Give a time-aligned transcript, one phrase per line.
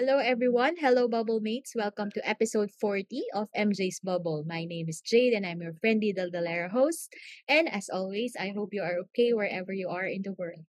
[0.00, 0.76] Hello, everyone.
[0.80, 1.76] Hello, Bubble Mates.
[1.76, 4.44] Welcome to episode 40 of MJ's Bubble.
[4.48, 7.12] My name is Jade, and I'm your friendly Daldalera host.
[7.46, 10.64] And as always, I hope you are okay wherever you are in the world.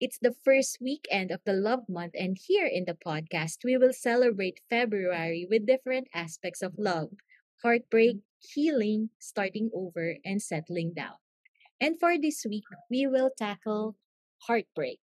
[0.00, 3.92] It's the first weekend of the love month, and here in the podcast, we will
[3.92, 7.12] celebrate February with different aspects of love
[7.60, 11.20] heartbreak, healing, starting over, and settling down.
[11.78, 13.96] And for this week, we will tackle
[14.48, 15.04] heartbreak.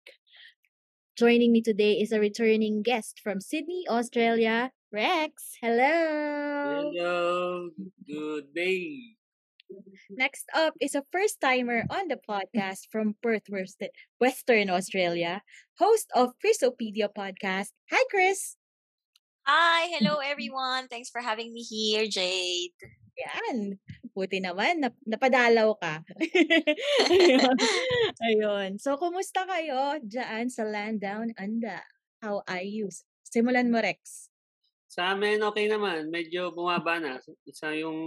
[1.16, 5.56] Joining me today is a returning guest from Sydney, Australia, Rex.
[5.62, 6.92] Hello.
[6.92, 7.70] Hello.
[8.06, 9.16] Good day.
[10.10, 13.48] Next up is a first timer on the podcast from Perth,
[14.20, 15.40] Western Australia,
[15.80, 17.72] host of Chrisopedia podcast.
[17.90, 18.60] Hi, Chris.
[19.46, 20.88] Hi, hello everyone.
[20.88, 22.76] Thanks for having me here, Jade.
[23.16, 23.78] Yan.
[24.16, 26.00] Buti naman, nap- napadalaw ka.
[27.12, 27.56] Ayun.
[28.24, 28.70] Ayun.
[28.80, 31.84] So, kumusta kayo dyan sa land down under?
[32.24, 32.88] How are you?
[33.28, 34.32] Simulan mo, Rex.
[34.88, 36.08] Sa amin, okay naman.
[36.08, 37.20] Medyo bumaba na.
[37.52, 38.00] Sa yung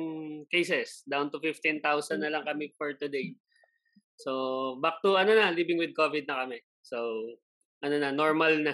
[0.50, 1.78] cases, down to 15,000
[2.18, 3.38] na lang kami for today.
[4.18, 6.58] So, back to, ano na, living with COVID na kami.
[6.82, 6.98] So,
[7.86, 8.74] ano na, normal na.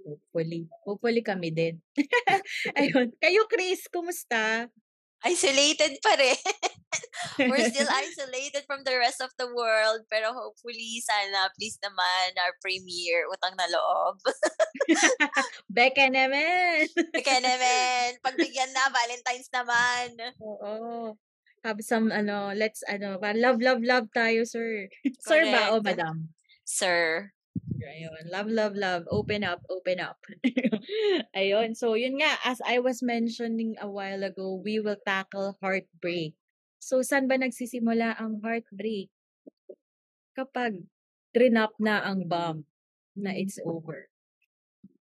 [0.00, 0.64] Hopefully.
[0.88, 1.76] Hopefully kami din.
[2.80, 3.12] Ayun.
[3.20, 4.72] Kayo, Chris, kumusta?
[5.26, 6.38] Isolated pa rin.
[7.38, 10.06] We're still isolated from the rest of the world.
[10.10, 14.16] Pero hopefully, sana, please naman, our premiere, utang na loob.
[15.76, 16.86] Beka naman.
[17.14, 18.18] Beka naman.
[18.22, 20.08] Pagbigyan na, Valentine's naman.
[20.42, 21.14] Oo.
[21.66, 24.86] Have some, ano, let's, ano, love, love, love tayo, sir.
[25.18, 26.30] Sir ba o madam?
[26.62, 27.34] Sir.
[27.98, 28.24] Ayun.
[28.30, 29.02] Love, love, love.
[29.10, 30.22] Open up, open up.
[31.38, 31.74] Ayun.
[31.74, 36.38] So, yun nga, as I was mentioning a while ago, we will tackle heartbreak.
[36.78, 39.10] So, saan ba nagsisimula ang heartbreak?
[40.36, 40.86] Kapag
[41.34, 42.62] trinap na ang bomb
[43.18, 44.06] na it's over.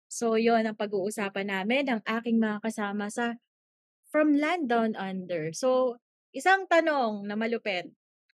[0.08, 3.36] So, yon ang pag-uusapan namin ng aking mga kasama sa
[4.08, 5.52] From Land Down Under.
[5.52, 6.00] So,
[6.32, 7.92] isang tanong na malupet.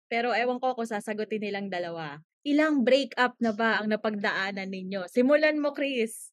[0.08, 5.04] Pero ewan ko kung sasagutin nilang dalawa ilang breakup na ba ang napagdaanan ninyo?
[5.10, 6.32] Simulan mo, Chris.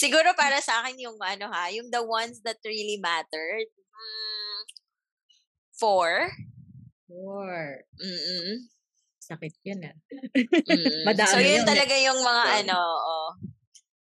[0.00, 3.68] Siguro para sa akin yung ano ha, yung the ones that really mattered.
[3.72, 4.60] Mm,
[5.80, 6.30] four.
[7.08, 7.80] Four.
[7.96, 8.68] Mm-mm.
[9.24, 9.96] Sakit yun ah.
[10.68, 11.16] Mm.
[11.32, 12.58] so yun, yun talaga yung mga yeah.
[12.62, 13.30] ano, oh.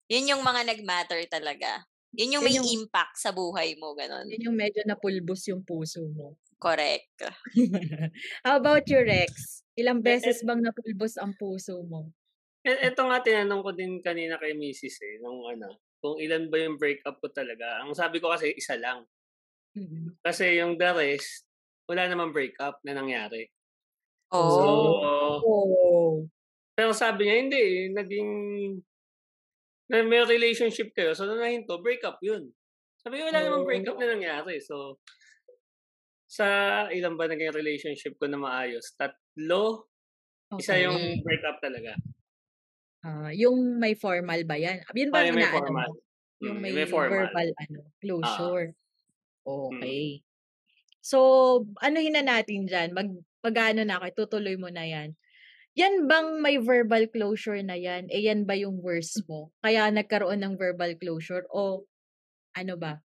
[0.08, 1.84] Yun yung mga nag-matter talaga.
[2.16, 4.28] Yun yung yun may yung, impact sa buhay mo, ganun.
[4.32, 6.40] Yun yung medyo napulbos yung puso mo.
[6.58, 7.22] Correct.
[8.46, 9.62] How about you, Rex?
[9.78, 12.10] Ilang beses bang napulbos ang puso mo?
[12.66, 14.98] Ito nga tinanong ko din kanina kay Mrs.
[15.06, 17.86] eh, nung ano, kung ilan ba yung breakup ko talaga.
[17.86, 19.06] Ang sabi ko kasi isa lang.
[19.78, 20.26] Mm-hmm.
[20.26, 21.46] Kasi yung the rest,
[21.86, 23.46] wala namang breakup na nangyari.
[24.34, 24.50] Oh.
[24.50, 24.62] So,
[25.46, 26.14] oh.
[26.74, 27.64] Pero sabi niya, hindi,
[27.94, 28.32] naging,
[29.88, 32.50] na may relationship kayo, so nanahinto, breakup yun.
[33.00, 33.46] Sabi ko, wala oh.
[33.46, 34.60] namang breakup na nangyari.
[34.60, 35.00] So,
[36.28, 36.46] sa
[36.92, 38.94] ilan ba naging relationship ko na maayos?
[39.00, 39.88] Tatlo.
[40.52, 40.60] Okay.
[40.60, 41.96] Isa yung breakup talaga.
[43.04, 44.84] Uh, yung may formal ba yan?
[44.92, 45.88] Yun ba yung may formal.
[45.88, 46.04] Ano,
[46.44, 47.12] yung mm, may, may formal.
[47.16, 48.68] verbal ano, closure.
[49.48, 50.20] Uh, okay.
[50.20, 50.26] Mm.
[51.00, 51.18] So,
[51.80, 52.92] ano hina natin dyan?
[52.92, 53.08] Mag,
[53.40, 55.16] pag-ano na ako, tutuloy mo na yan.
[55.78, 58.12] Yan bang may verbal closure na yan?
[58.12, 59.54] Eh, yan ba yung worst mo?
[59.62, 61.46] Kaya nagkaroon ng verbal closure?
[61.54, 61.86] O
[62.58, 63.00] ano ba?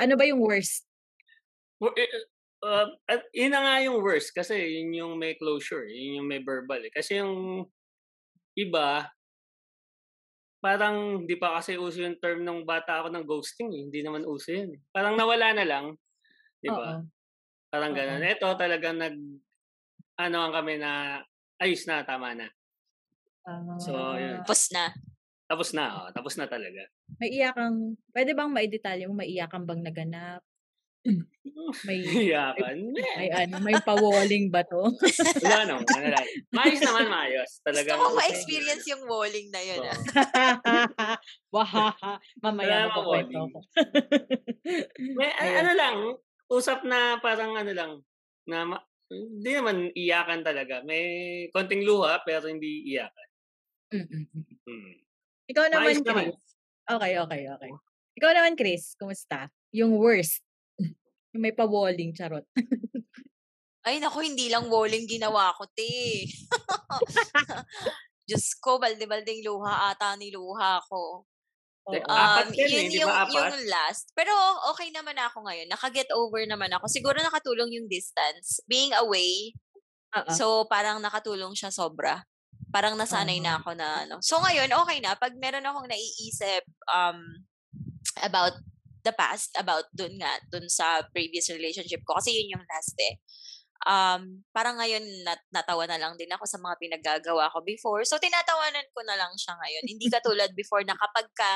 [0.00, 0.88] Ano ba yung worst?
[2.64, 6.40] Uh, at yun na nga yung worst kasi yun yung may closure, yun yung may
[6.40, 6.88] verbal eh.
[6.88, 7.68] Kasi yung
[8.56, 9.04] iba,
[10.64, 13.82] parang di pa kasi uso yung term ng bata ako ng ghosting eh.
[13.84, 14.80] Hindi naman uso yun eh.
[14.88, 15.92] Parang nawala na lang.
[16.64, 17.04] Di ba?
[17.68, 18.24] Parang ganun.
[18.24, 19.16] Ito talagang nag,
[20.24, 21.20] ano ang kami na,
[21.60, 22.48] ayos na, tama na.
[23.44, 24.40] Uh, so, yun.
[24.40, 24.84] Tapos na.
[25.44, 26.08] Tapos na, oh.
[26.16, 26.80] Tapos na talaga.
[27.20, 30.40] May iyakang, pwede bang maidetalye mo, may iyakang bang naganap?
[31.88, 32.00] May
[32.32, 32.76] Iyakan.
[32.96, 34.88] may ano, may pa-walling ba to?
[35.44, 35.84] Wala naman.
[35.84, 36.26] Ano lang.
[36.52, 37.50] Maayos naman, maayos.
[37.60, 39.80] Talagang Gusto ko ma-experience yung walling na yun.
[39.84, 41.16] Ah.
[41.52, 42.12] Wahaha.
[42.40, 43.52] Mamaya Wala kwento walling.
[43.52, 43.58] ko.
[45.16, 45.30] May,
[45.60, 45.96] ano lang,
[46.48, 47.92] usap na parang ano lang,
[48.48, 50.80] na hindi naman iyakan talaga.
[50.84, 51.04] May
[51.52, 53.28] konting luha, pero hindi iyakan.
[53.94, 54.56] Mm, mm, mm.
[54.64, 54.92] Hmm.
[55.48, 56.24] Ikaw naman, Maayos naman.
[56.32, 56.44] Chris.
[56.84, 57.70] Okay, okay, okay.
[58.20, 59.48] Ikaw naman, Chris, kumusta?
[59.72, 60.43] Yung worst.
[61.34, 62.46] Yung may pa-walling, charot.
[63.86, 66.24] Ay, naku, hindi lang walling ginawa ko, te.
[68.30, 71.26] Diyos ko, balde-baldeng luha ata ni luha ko.
[71.84, 72.16] Like, Oo.
[72.16, 73.34] apat Um, yan eh, yun di yung, ba apat?
[73.34, 74.08] yung last.
[74.16, 74.32] Pero
[74.72, 75.68] okay naman ako ngayon.
[75.68, 76.88] Naka-get over naman ako.
[76.88, 78.64] Siguro nakatulong yung distance.
[78.64, 79.52] Being away,
[80.16, 80.32] Oo.
[80.32, 82.24] so parang nakatulong siya sobra.
[82.72, 83.60] Parang nasanay na Ah.
[83.60, 84.16] ako na ano.
[84.24, 85.12] So ngayon, okay na.
[85.12, 87.20] Pag meron akong naiisip um,
[88.24, 88.56] about
[89.04, 92.16] the past, about dun nga, dun sa previous relationship ko.
[92.16, 93.20] Kasi yun yung last eh.
[93.84, 98.00] Um, parang ngayon nat- natawa na lang din ako sa mga pinaggagawa ko before.
[98.08, 99.84] So tinatawanan ko na lang siya ngayon.
[99.84, 101.52] Hindi katulad before na kapag ka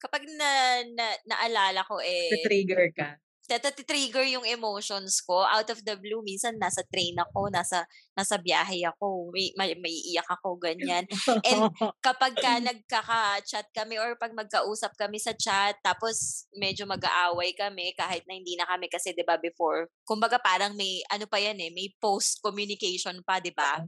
[0.00, 3.16] kapag na, na naalala ko eh trigger ka.
[3.58, 5.42] Trigger yung emotions ko.
[5.42, 7.82] Out of the blue minsan nasa train ako nasa
[8.14, 11.08] nasa biyahe ako may may, may iyak ako ganyan.
[11.42, 11.66] And
[12.06, 18.22] kapag ka nagkaka-chat kami or pag magkausap kami sa chat tapos medyo mag-aaway kami kahit
[18.30, 19.90] na hindi na kami kasi 'di ba before.
[20.06, 23.82] Kumbaga parang may ano pa yan eh may post communication pa 'di ba?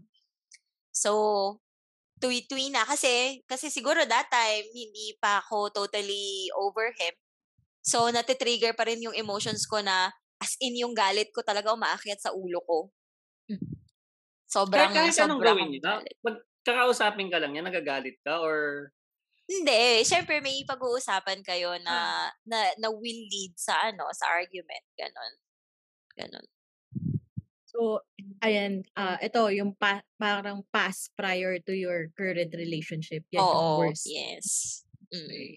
[0.90, 1.12] So
[2.18, 2.82] tuwi-tuwi na.
[2.82, 7.14] Kasi kasi siguro that time hindi pa ako totally over him
[7.82, 10.08] so natitrigger pa rin yung emotions ko na
[10.38, 12.78] as in yung galit ko talaga umaakyat sa ulo ko
[14.46, 16.16] sobrang Kahit, kahit anong sobrang gawin niya, galit.
[16.20, 18.88] pag kakausapin ka lang niya, nagagalit ka or
[19.42, 21.82] Hindi, syempre may pag-uusapan kayo Ah.
[21.82, 21.96] na
[22.46, 25.32] na na will lead sa ano, sa argument, ganon.
[26.14, 26.46] Ganon.
[27.66, 28.04] So,
[28.38, 33.26] ayan, ah ito, yung pa- parang past prior to your current relationship.
[33.34, 34.06] Yan yung Oo, worst.
[34.06, 34.46] yes.
[35.10, 35.26] Mm.
[35.26, 35.48] Okay.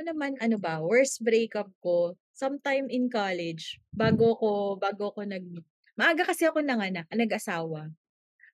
[0.00, 5.44] Ako naman, ano ba, worst breakup ko, sometime in college, bago ko, bago ko nag,
[5.92, 7.92] maaga kasi ako nanganak, nag-asawa.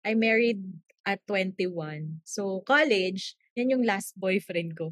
[0.03, 0.59] I married
[1.07, 2.19] at 21.
[2.27, 4.91] So, college, yan yung last boyfriend ko.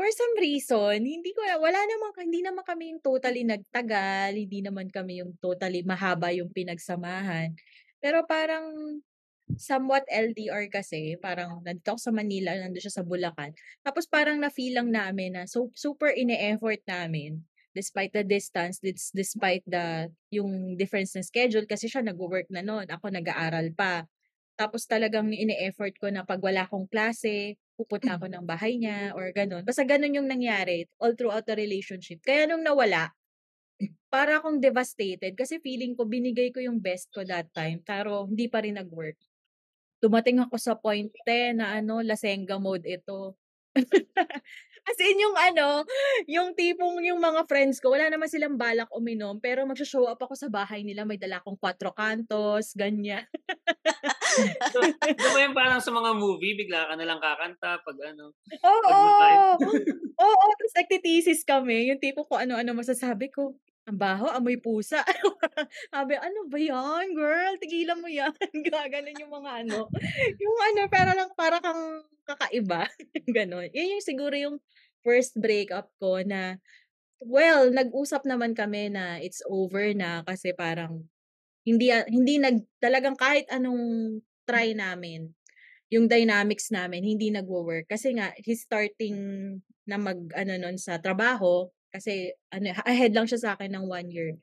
[0.00, 4.88] For some reason, hindi ko, wala naman, hindi naman kami yung totally nagtagal, hindi naman
[4.88, 7.52] kami yung totally mahaba yung pinagsamahan.
[8.00, 8.72] Pero parang,
[9.60, 13.52] somewhat LDR kasi, parang nandito ako sa Manila, nandito siya sa Bulacan.
[13.84, 17.44] Tapos parang na-feel lang namin na so, super ine-effort namin
[17.74, 22.86] despite the distance, dis- despite the yung difference ng schedule kasi siya nag-work na noon,
[22.86, 24.06] ako nag-aaral pa.
[24.54, 29.34] Tapos talagang ine-effort ko na pag wala akong klase, pupunta ako ng bahay niya or
[29.34, 29.66] ganun.
[29.66, 32.22] Basta ganun yung nangyari all throughout the relationship.
[32.22, 33.10] Kaya nung nawala,
[34.06, 38.46] para akong devastated kasi feeling ko binigay ko yung best ko that time pero hindi
[38.46, 39.18] pa rin nag-work.
[40.04, 43.40] Dumating ako sa point te na ano, lasenga mode ito.
[44.84, 45.88] As in yung ano,
[46.28, 50.36] yung tipong yung mga friends ko, wala naman silang balak uminom, pero magsho-show up ako
[50.36, 53.24] sa bahay nila, may dala akong quattro cantos, ganyan.
[54.76, 54.84] so,
[55.32, 58.36] ba yung parang sa mga movie, bigla ka nalang kakanta pag ano.
[58.60, 59.72] Oo, oo,
[60.20, 63.56] oo, tapos nagtitisis kami, yung tipo ko ano-ano masasabi ko.
[63.84, 65.04] Ang baho, amoy pusa.
[65.92, 67.52] Sabi, ano ba yan, girl?
[67.60, 68.32] Tigilan mo yan.
[68.72, 69.92] Gaganon yung mga ano.
[70.40, 72.88] Yung ano, pero lang para kang kakaiba.
[73.36, 73.68] Ganon.
[73.76, 74.56] Yun yung siguro yung
[75.04, 76.56] first breakup ko na,
[77.20, 81.04] well, nag-usap naman kami na it's over na kasi parang
[81.64, 85.32] hindi hindi nag talagang kahit anong try namin
[85.88, 89.16] yung dynamics namin hindi nagwo-work kasi nga he's starting
[89.88, 94.10] na mag ano nun sa trabaho kasi ano ahead lang siya sa akin ng one
[94.10, 94.34] year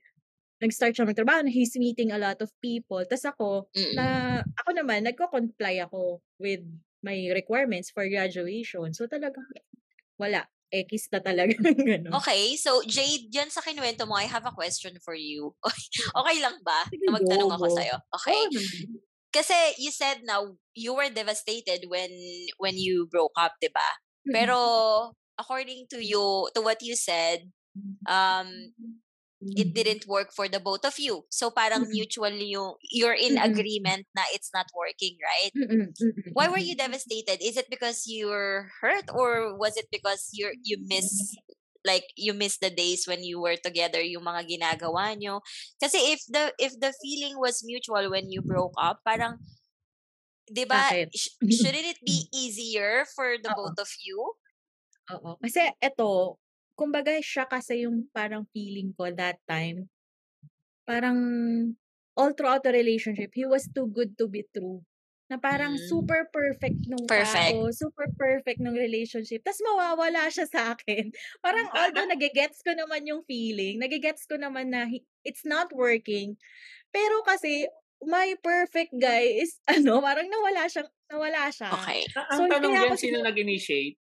[0.63, 3.93] nag-start siya magtrabaho he's meeting a lot of people tas ako Mm.
[3.99, 4.05] na
[4.63, 6.63] ako naman nagko-comply ako with
[7.03, 9.43] my requirements for graduation so talaga
[10.15, 14.55] wala X na talaga ganun Okay, so Jade, dyan sa kinuwento mo, I have a
[14.55, 15.51] question for you.
[16.23, 17.95] okay lang ba na magtanong ako sa'yo?
[18.15, 18.41] Okay.
[19.35, 22.07] Kasi you said now, you were devastated when
[22.55, 23.83] when you broke up, di ba?
[24.23, 24.31] Mm.
[24.31, 24.57] Pero
[25.41, 27.49] according to you, to what you said,
[28.05, 28.77] um,
[29.41, 29.73] it mm-hmm.
[29.73, 31.25] didn't work for the both of you.
[31.29, 31.97] So parang Mm-mm.
[31.97, 33.49] mutually you you're in Mm-mm.
[33.49, 35.51] agreement na it's not working, right?
[35.57, 35.97] Mm-hmm.
[35.97, 36.31] Mm-hmm.
[36.33, 37.41] Why were you devastated?
[37.41, 41.09] Is it because you're hurt or was it because you're you miss
[41.81, 45.41] like you miss the days when you were together yung mga ginagawa nyo?
[45.81, 49.41] Kasi if the if the feeling was mutual when you broke up, parang
[50.45, 52.37] 'di ba sh- shouldn't it be mm.
[52.37, 53.57] easier for the Oo.
[53.57, 54.21] both of you?
[55.11, 55.31] Oo.
[55.41, 56.37] Kasi eto,
[56.77, 59.89] kumbaga siya kasi yung parang feeling ko that time,
[60.87, 61.17] parang
[62.17, 64.83] all throughout the relationship, he was too good to be true.
[65.31, 65.87] Na parang Mm.
[65.87, 67.55] super perfect nung Perfect.
[67.55, 69.39] tao, super perfect nung relationship.
[69.47, 71.07] Tapos mawawala siya sa akin.
[71.39, 76.35] Parang although nagigets ko naman yung feeling, nagigets ko naman na he- it's not working.
[76.91, 77.67] Pero kasi,
[78.03, 81.71] my perfect guy is, ano, parang nawala siya, nawala siya.
[81.71, 82.01] Okay.
[82.19, 83.95] A- So, Ang tanong ako sino nag-initiate?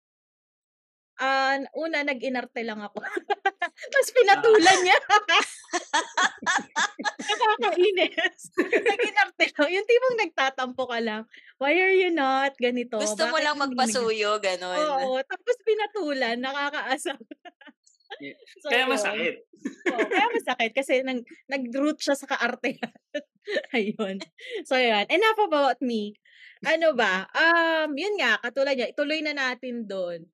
[1.18, 3.02] Ah, una nag-inarte lang ako.
[3.94, 4.98] Tapos pinatulan niya.
[7.28, 8.42] Nakakainis.
[8.62, 9.70] Nag-inarte lang.
[9.74, 11.26] Yung tipong nagtatampo ka lang.
[11.58, 13.02] Why are you not ganito?
[13.02, 14.70] Gusto mo Bakit lang mo magpasuyo, ganito?
[14.70, 14.78] ganon.
[14.78, 15.18] Oo.
[15.26, 16.38] Tapos pinatulan.
[16.38, 17.18] Nakakaasar.
[18.64, 19.46] So, Kaya masakit.
[19.94, 21.22] Oo, kaya masakit kasi nag,
[21.52, 22.80] nag-root siya sa kaarte.
[23.76, 24.24] Ayun.
[24.66, 25.06] So, yun.
[25.12, 26.16] Enough about me.
[26.66, 27.30] Ano ba?
[27.36, 30.26] Um, yun nga, katulad niya, ituloy na natin doon.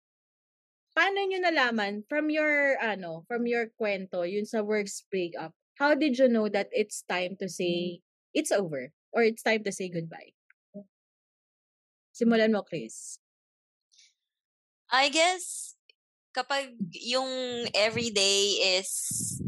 [0.93, 6.17] Paano nyo nalaman from your, ano, from your kwento, yun sa works breakup, how did
[6.21, 7.99] you know that it's time to say,
[8.33, 8.93] it's over?
[9.13, 10.33] Or it's time to say goodbye?
[12.13, 13.17] Simulan mo, Chris.
[14.93, 15.73] I guess,
[16.37, 19.41] kapag yung everyday is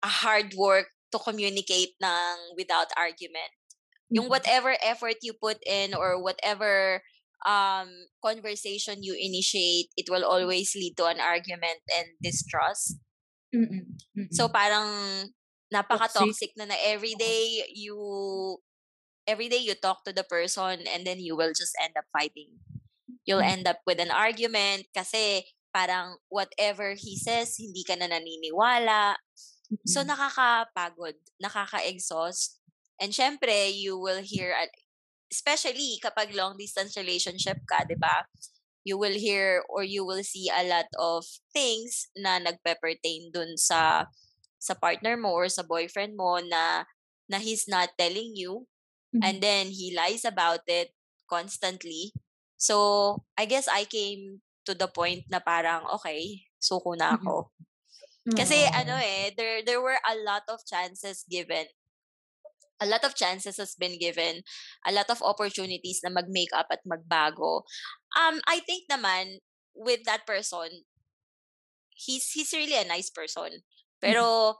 [0.00, 3.52] a hard work to communicate ng without argument,
[4.08, 4.32] yung Mm.
[4.32, 7.04] whatever effort you put in or whatever
[7.44, 7.90] um
[8.24, 12.96] conversation you initiate, it will always lead to an argument and distrust.
[13.54, 13.98] Mm-mm.
[14.16, 14.32] Mm-mm.
[14.32, 14.88] So parang
[15.72, 17.98] napaka-toxic na na everyday you
[19.26, 22.56] everyday you talk to the person and then you will just end up fighting.
[23.26, 25.42] You'll end up with an argument kasi
[25.74, 29.18] parang whatever he says, hindi ka na naniniwala.
[29.84, 30.14] So Mm-mm.
[30.14, 32.62] nakakapagod, nakaka-exhaust.
[33.02, 34.54] And syempre, you will hear,
[35.32, 38.26] especially kapag long distance relationship ka, di ba?
[38.86, 44.06] You will hear or you will see a lot of things na nagpe-pertain dun sa
[44.60, 46.86] sa partner mo or sa boyfriend mo na
[47.30, 48.66] na he's not telling you
[49.12, 49.26] Mhm.
[49.26, 50.94] and then he lies about it
[51.30, 52.12] constantly.
[52.56, 57.16] So, I guess I came to the point na parang okay, suko na Mhm.
[57.18, 57.50] ako.
[58.36, 61.66] Kasi ano eh, there there were a lot of chances given.
[62.80, 64.44] A lot of chances has been given.
[64.84, 67.64] A lot of opportunities na mag-make up at magbago.
[68.16, 69.40] Um, I think naman
[69.72, 70.84] with that person,
[71.96, 73.64] he's he's really a nice person.
[74.00, 74.56] Pero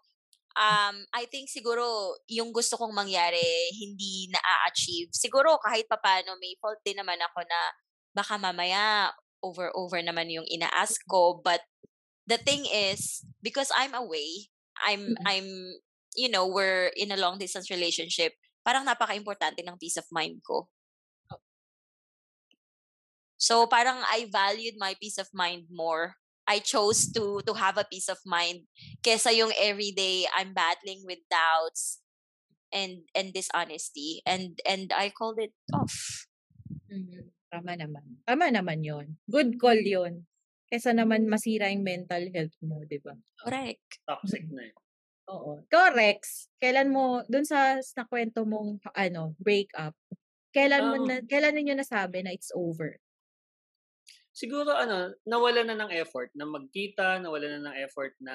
[0.56, 3.44] um, I think siguro yung gusto kong mangyari
[3.76, 5.12] hindi na-achieve.
[5.12, 7.60] Siguro kahit papano may fault din naman ako na
[8.16, 9.12] baka mamaya
[9.44, 11.38] over-over naman yung ina-ask ko.
[11.44, 11.60] But
[12.24, 14.48] the thing is, because I'm away,
[14.80, 15.24] I'm, Mm.
[15.28, 15.48] I'm,
[16.16, 18.32] you know, we're in a long distance relationship,
[18.64, 20.66] parang napaka-importante ng peace of mind ko.
[23.36, 26.16] So parang I valued my peace of mind more.
[26.48, 28.64] I chose to to have a peace of mind
[29.04, 32.00] kesa yung everyday I'm battling with doubts
[32.72, 36.26] and and dishonesty and and I called it off.
[36.88, 37.34] Mhm.
[37.50, 38.22] Tama naman.
[38.26, 39.18] Tama naman yon.
[39.28, 40.26] Good call yon.
[40.66, 43.14] Kesa naman masira yung mental health mo, di ba?
[43.38, 44.02] Correct.
[44.02, 44.74] Toxic na eh.
[45.28, 45.66] Oo.
[45.66, 46.26] Correct.
[46.62, 49.94] Kailan mo, dun sa s- nakwento mong, ano, breakup,
[50.54, 52.98] kailan mo Um, na, kailan ninyo nasabi na it's over?
[54.40, 58.34] siguro ano, nawala na ng effort na magkita, nawala na ng effort na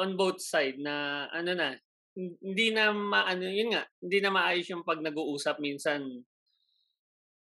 [0.00, 1.68] on both side na ano na,
[2.16, 6.24] hin- hindi na maano, yun nga, hindi na maayos yung pag nag-uusap minsan.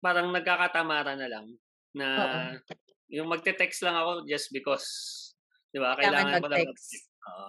[0.02, 1.46] Parang nagkakatamara na lang
[1.94, 2.62] na Oo.
[3.12, 4.86] yung magte-text lang ako just because
[5.70, 5.94] 'di ba?
[5.96, 7.11] Kailangan Kailangan ko lang mag-text.
[7.28, 7.48] Oo.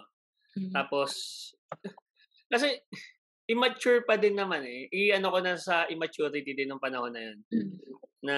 [0.59, 0.71] Mhm.
[0.71, 1.11] Tapos
[2.53, 2.77] kasi
[3.49, 4.87] immature pa din naman eh.
[4.93, 7.77] I-ano ko na sa immaturity din ng panahon na yun Mhm.
[8.23, 8.35] na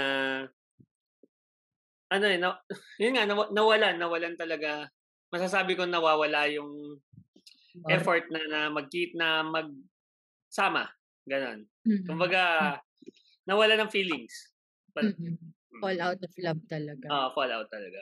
[2.06, 2.54] ano eh, na,
[3.02, 4.88] yun nga, nawa- nawalan, nawalan talaga.
[5.34, 7.02] Masasabi ko nawawala yung
[7.84, 10.88] Or- effort na, na mag-keep, na magsama.
[11.28, 11.66] Ganon.
[11.84, 12.06] Mhm.
[12.08, 12.78] Kumbaga,
[13.44, 14.54] nawala ng feelings.
[14.96, 15.36] Well, Mhm.
[15.84, 17.12] Fall out of love talaga.
[17.12, 18.00] Ah, fall out talaga.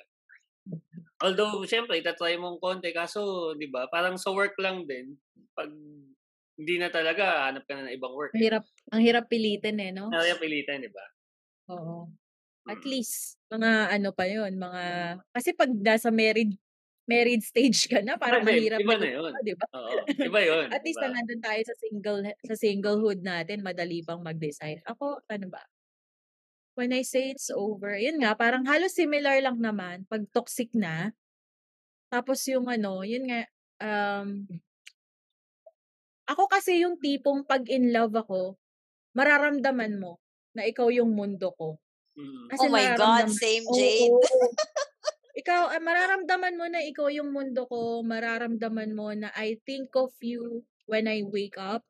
[1.24, 2.92] Although, syempre, itatry mong konti.
[2.92, 5.16] Kaso, di ba, parang sa work lang din.
[5.56, 5.72] Pag
[6.60, 8.36] hindi na talaga, hanap ka na ng ibang work.
[8.36, 10.12] Ang hirap, ang hirap pilitin eh, no?
[10.12, 11.06] Kaya pilitan, di ba?
[11.72, 12.12] Oo.
[12.68, 12.88] At Mm.
[12.92, 14.84] least, mga ano pa yun, mga,
[15.36, 16.56] kasi pag nasa married,
[17.04, 19.34] married stage ka na, parang mahirap iba na na yun.
[19.44, 19.68] di ba?
[19.76, 20.68] Oo, iba yun.
[20.72, 21.08] At least diba?
[21.12, 24.80] na nandun tayo sa single sa singlehood natin, madali pang mag-decide.
[24.88, 25.64] Ako, ano ba?
[26.74, 31.14] When I say it's over, yun nga, parang halos similar lang naman pag toxic na.
[32.10, 33.46] Tapos yung ano, yun nga,
[33.82, 34.46] um,
[36.26, 38.58] ako kasi yung tipong pag in love ako,
[39.14, 40.18] mararamdaman mo
[40.58, 41.78] na ikaw yung mundo ko.
[42.18, 42.46] Mm.
[42.50, 43.78] Kasi Oh my God, same Oo.
[43.78, 44.14] Jade.
[45.42, 50.14] ikaw, ah, mararamdaman mo na ikaw yung mundo ko, mararamdaman mo na I think of
[50.22, 51.86] you when I wake up,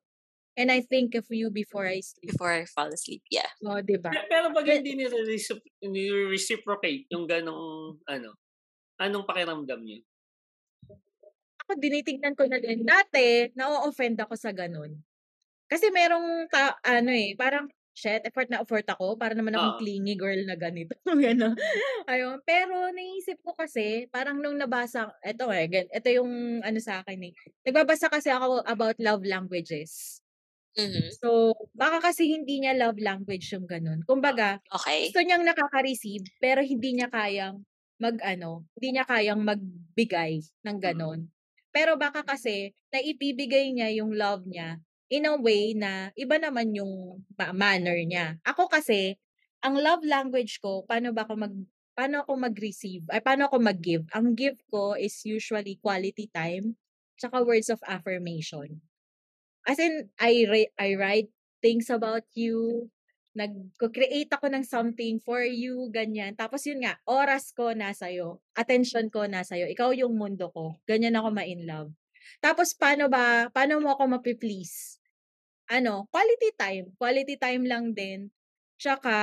[0.57, 2.33] and I think of you before I sleep.
[2.33, 3.49] Before I fall asleep, yeah.
[3.65, 4.13] O, di ba?
[4.13, 8.37] Pe- Pero pag hindi nire-recip- nire-reciprocate yung ganong, ano,
[9.01, 10.05] anong pakiramdam niyo?
[11.65, 12.83] Ako, dinitignan ko na din.
[12.83, 14.99] Dati, na-offend ako sa ganun.
[15.71, 19.81] Kasi merong, ta- ano eh, parang, shit, effort na effort ako para naman akong Oo.
[19.81, 21.53] clingy girl na ganito, gano'n.
[22.09, 27.33] Ayun, pero naisip ko kasi parang nung nabasa eto, eh, eto yung ano sa'kin, eh,
[27.61, 30.22] nagbabasa kasi ako about love languages.
[30.77, 31.17] Mhm.
[31.21, 34.03] So, baka kasi hindi niya love language yung gano'n.
[34.07, 35.15] Kumbaga, Okey.
[35.15, 37.63] gusto niyang nakaka-receive pero hindi niya kayang
[38.01, 40.83] mag-ano, hindi niya kayang magbigay ng Mm.
[40.83, 41.29] gano'n.
[41.73, 44.77] Pero baka kasi naibibigay niya yung love niya
[45.09, 48.37] in a way na iba naman yung ma manner niya.
[48.45, 49.17] Ako kasi,
[49.63, 51.55] ang love language ko, paano ba ako mag
[51.93, 56.73] paano ako mag-receive ay paano ako mag-give, ang give ko is usually quality time
[57.21, 58.81] tsaka words of affirmation.
[59.63, 60.43] As in, I
[60.75, 61.31] I write
[61.63, 62.91] things about you,
[63.33, 66.35] nagko-create ako ng something for you, ganyan.
[66.35, 71.31] Tapos yun nga, oras ko nasa'yo, attention ko nasa'yo, ikaw yung mundo ko, ganyan ako
[71.33, 71.89] ma-in-love.
[72.43, 74.99] Tapos paano ba paano mo ako mapi-please?
[75.71, 78.29] Ano, quality time, quality time lang din.
[78.79, 79.15] Tsaka,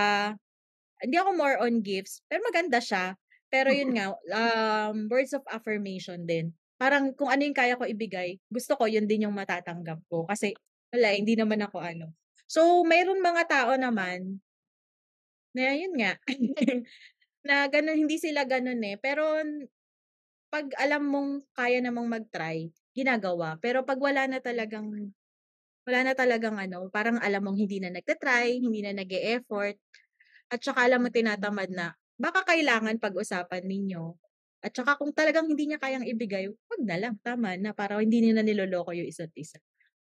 [1.03, 3.17] hindi ako more on gifts, pero maganda siya.
[3.53, 6.53] Pero yun nga, um, words of affirmation din.
[6.81, 10.25] Parang kung ano yung kaya ko ibigay, gusto ko yun din yung matatanggap ko.
[10.25, 10.57] Kasi,
[10.95, 12.17] wala, hindi naman ako ano.
[12.49, 14.41] So, mayro'n mga tao naman
[15.55, 16.15] na yun nga,
[17.49, 18.97] na gano'n, hindi sila gano'n, eh.
[19.01, 19.25] Pero
[20.51, 23.59] 'pag alam mong kaya namang mag-try, ginagawa.
[23.63, 25.13] Pero 'pag wala na talagang
[25.87, 29.77] wala na talagang ano, parang alam mong hindi na nagta-try, hindi na nag-e-effort,
[30.53, 34.15] at saka alam mong tinatamad na, baka kailangan pag-usapan ninyo.
[34.65, 37.73] At saka kung talagang hindi niya kayang ibigay, 'wag na lang, tama na.
[37.73, 39.57] Para hindi niyo na niloloko yung isa't isa.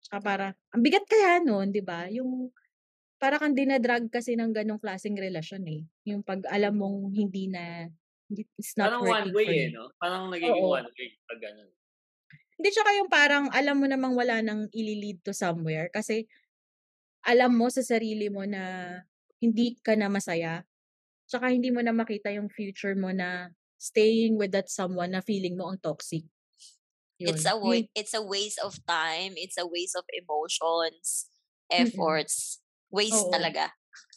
[0.05, 2.09] Tsaka para ang bigat kaya nun, 'di ba?
[2.13, 2.53] Yung
[3.21, 5.83] para kang dina-drag kasi ng gano'ng klaseng relasyon, eh.
[6.11, 7.89] Yung 'pag alam mong hindi na
[8.59, 9.71] it's not Parang one way, eh.
[9.71, 9.85] 'no?
[10.01, 10.71] Parang nagiging Oo.
[10.71, 11.71] one way 'pag gano'n.
[12.59, 16.31] Hindi, tsaka yung parang alam mo namang wala nang ili-lead to somewhere kasi
[17.25, 18.97] alam mo sa sarili mo na
[19.43, 20.65] hindi ka na masaya.
[21.31, 23.51] Tsaka hindi mo na makita yung future mo na
[23.85, 26.25] staying with that someone na feeling mo ang toxic.
[27.21, 31.29] It's Yun, a wa it's a waste of time, it's a waste of emotions,
[31.69, 33.33] efforts, waste Oo.
[33.33, 33.71] talaga.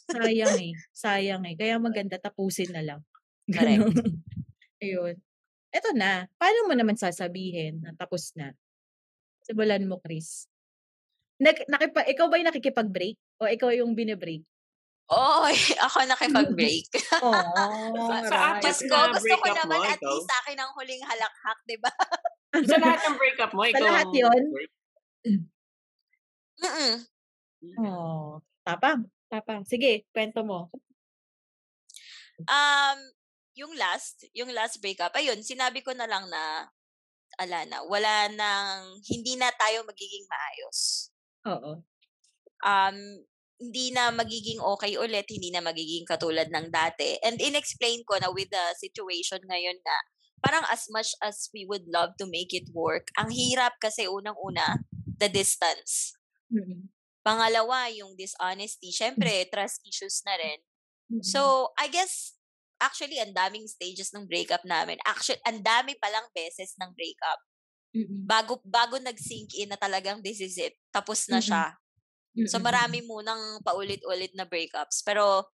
[0.08, 0.72] Sayang, eh,
[1.04, 1.54] sayang, eh.
[1.54, 3.00] Kaya maganda tapusin na lang,
[3.54, 3.84] Correct.
[4.80, 5.20] Ayun.
[5.68, 8.56] Eto na, paano mo naman sasabihin na tapos na?
[9.44, 10.48] Simulan mo, Chris.
[11.38, 14.42] Nag nakipa ikaw ba yung nakikipag-break o ikaw yung bine-break?
[15.08, 15.56] Oy,
[15.88, 16.88] ako nakipag-break.
[17.24, 18.90] Aw, Sa sa apat Diyos right.
[18.92, 20.12] ko, na gusto ko naman mo, at ikaw?
[20.12, 21.92] least sa'kin ang huling halakhak, 'di ba?
[22.68, 24.42] Sa lahat ng breakup mo, Sa ikaw lahat ang yun?
[24.52, 24.70] break?
[26.58, 26.92] Mm.
[27.80, 29.64] Oh, tapang, tapang.
[29.64, 30.68] Sige, kwento mo.
[32.44, 32.98] Um,
[33.58, 36.68] yung last, yung last breakup, ayun, sinabi ko na lang na,
[37.38, 41.10] ala na, wala nang, hindi na tayo magiging maayos.
[41.48, 41.82] Oo.
[42.62, 42.98] Um,
[43.58, 47.18] hindi na magiging okay ulit, hindi na magiging katulad ng dati.
[47.26, 49.96] And inexplain ko na with the situation ngayon na,
[50.38, 54.86] parang as much as we would love to make it work, ang hirap kasi unang-una,
[55.18, 56.14] the distance.
[56.54, 56.86] Mm.
[57.26, 58.94] Pangalawa, yung dishonesty.
[58.94, 60.62] Siyempre, trust issues na rin.
[61.10, 61.26] Mm.
[61.26, 62.38] So, I guess,
[62.78, 65.02] actually, ang daming stages ng breakup namin.
[65.02, 67.42] Actually, ang dami palang beses ng breakup.
[67.90, 68.22] Mm.
[68.22, 71.46] Bago, bago nag-sink in na talagang this is it, tapos na Mm.
[71.50, 71.64] siya.
[72.38, 75.02] Mm, So, mm, marami munang paulit-ulit na breakups.
[75.02, 75.50] Pero,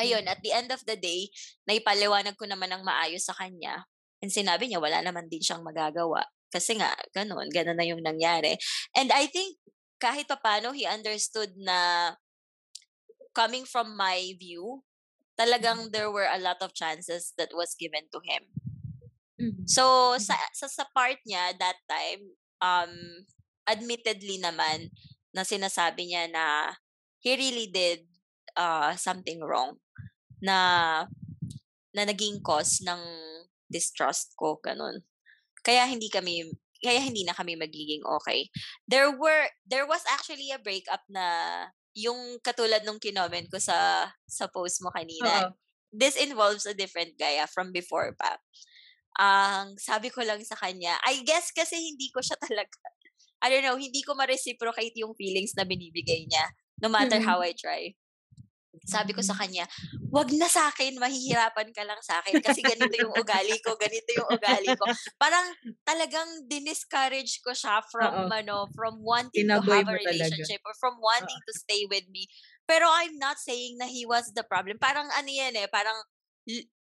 [0.00, 1.28] ayun, at the end of the day,
[1.68, 3.84] naipaliwanag ko naman ng maayos sa kanya.
[4.24, 6.24] And sinabi niya, wala naman din siyang magagawa.
[6.48, 8.56] Kasi nga, ganun, ganun na yung nangyari.
[8.96, 9.60] And I think,
[10.00, 12.12] kahit papano, he understood na
[13.36, 14.80] coming from my view,
[15.36, 18.48] talagang there were a lot of chances that was given to him.
[19.36, 19.68] Mm.
[19.68, 22.32] So, sa, sa, sa part niya, that time,
[22.64, 22.92] um,
[23.68, 24.88] admittedly naman,
[25.36, 26.72] na sinasabi niya na
[27.20, 28.08] he really did
[28.56, 29.76] uh, something wrong
[30.40, 31.04] na
[31.92, 33.00] na naging cause ng
[33.68, 35.04] distrust ko, ganun.
[35.64, 36.44] Kaya hindi kami,
[36.80, 38.48] kaya hindi na kami magiging okay.
[38.86, 41.26] There were, there was actually a breakup na
[41.96, 45.48] yung katulad nung kinoment ko sa sa post mo kanina.
[45.48, 45.56] Oo.
[45.96, 48.36] This involves a different guy ah, from before pa.
[49.16, 52.76] Ang sabi ko lang sa kanya, I guess kasi hindi ko siya talaga,
[53.46, 56.50] I don't know, hindi ko ma-reciprocate yung feelings na binibigay niya,
[56.82, 57.22] no matter Mm.
[57.22, 57.94] how I try.
[58.84, 59.64] Sabi ko sa kanya,
[60.12, 64.10] wag na sa akin, mahihirapan ka lang sa akin kasi ganito yung ugali ko, ganito
[64.12, 64.84] yung ugali ko.
[65.16, 65.48] Parang
[65.86, 68.28] talagang diniscourage ko siya from Oo.
[68.28, 70.34] ano, from wanting to Tinaboy have a mo talaga.
[70.36, 72.28] relationship or from wanting to stay with me.
[72.68, 74.76] Pero I'm not saying na he was the problem.
[74.76, 75.96] Parang ano yan eh, parang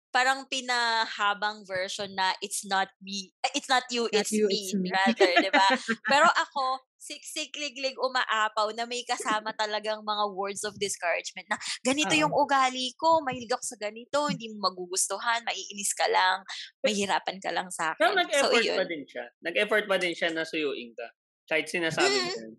[0.08, 4.54] parang pinahabang version na it's not me, eh, it's not you, Not it's you, me,
[4.54, 4.88] it's me.
[4.90, 5.68] rather, di ba?
[6.08, 12.34] Pero ako, siksik-liglig umaapaw na may kasama talagang mga words of discouragement na ganito yung
[12.34, 16.42] ugali ko, mahilig ako sa ganito, hindi mo magugustuhan, maiinis ka lang,
[16.82, 18.26] mahirapan ka lang sa Pero akin.
[18.34, 18.88] So, nag-effort pa yun.
[18.90, 19.24] din siya.
[19.40, 21.08] Nag-effort pa din siya na suyuin ka.
[21.48, 22.40] Kahit sinasabi mo Mm.
[22.42, 22.52] yun.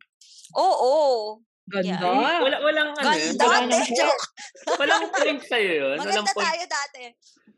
[0.55, 0.93] Oo.
[1.69, 2.01] Ganda.
[2.01, 2.41] Yeah.
[2.41, 3.05] Wala, walang ano.
[3.05, 4.25] Ganda, Walang, Wala te, nang joke.
[4.81, 5.97] walang point sa'yo yun.
[5.97, 7.03] Walang Maganda point, tayo dati.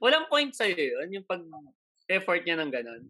[0.04, 1.08] walang point sa'yo yun.
[1.16, 3.04] Yung pag-effort niya ng ganon.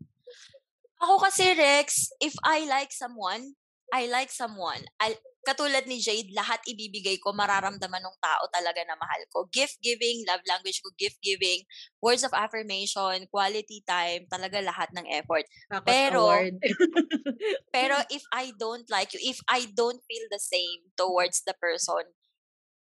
[1.01, 3.57] Ako kasi, Rex, if I like someone,
[3.89, 4.85] I like someone.
[5.01, 9.49] I, katulad ni Jade, lahat ibibigay ko, mararamdaman ng tao talaga na mahal ko.
[9.49, 11.65] Gift giving, love language ko, gift giving,
[12.01, 15.45] words of affirmation, quality time, talaga lahat ng effort.
[15.69, 16.23] Takot Pero.
[17.75, 22.13] Pero if I don't like you, if I don't feel the same towards the person,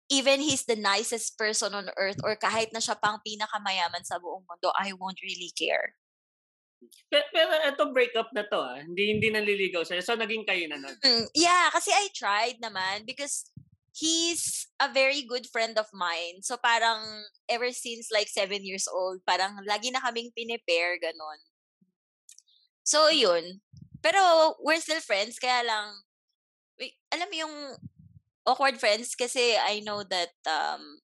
[0.09, 4.42] even he's the nicest person on earth or kahit na siya pang pinakamayaman sa buong
[4.49, 5.94] mundo, I won't really care.
[7.11, 8.79] Pero, pero ito breakup na to ah.
[8.79, 10.03] Hindi, hindi nanliligaw sa'yo.
[10.05, 10.97] So, naging kayo na nun.
[11.03, 13.51] Mm, yeah, kasi I tried naman because
[13.99, 16.38] he's a very good friend of mine.
[16.43, 17.03] So parang
[17.51, 21.43] ever since like seven years old, parang lagi na kaming pinipair, ganon.
[22.87, 23.61] So yun.
[23.99, 26.07] Pero we're still friends, kaya lang,
[26.79, 27.57] wait, alam mo yung
[28.47, 31.03] awkward friends kasi I know that um,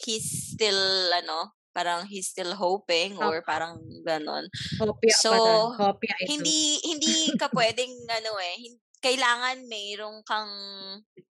[0.00, 4.46] he's still, ano, parang he's still hoping or parang ganon.
[4.76, 5.32] Kopya So.
[5.74, 6.28] Kopya ito.
[6.34, 10.52] Hindi hindi ka pwedeng ano eh, kailangan mayroong kang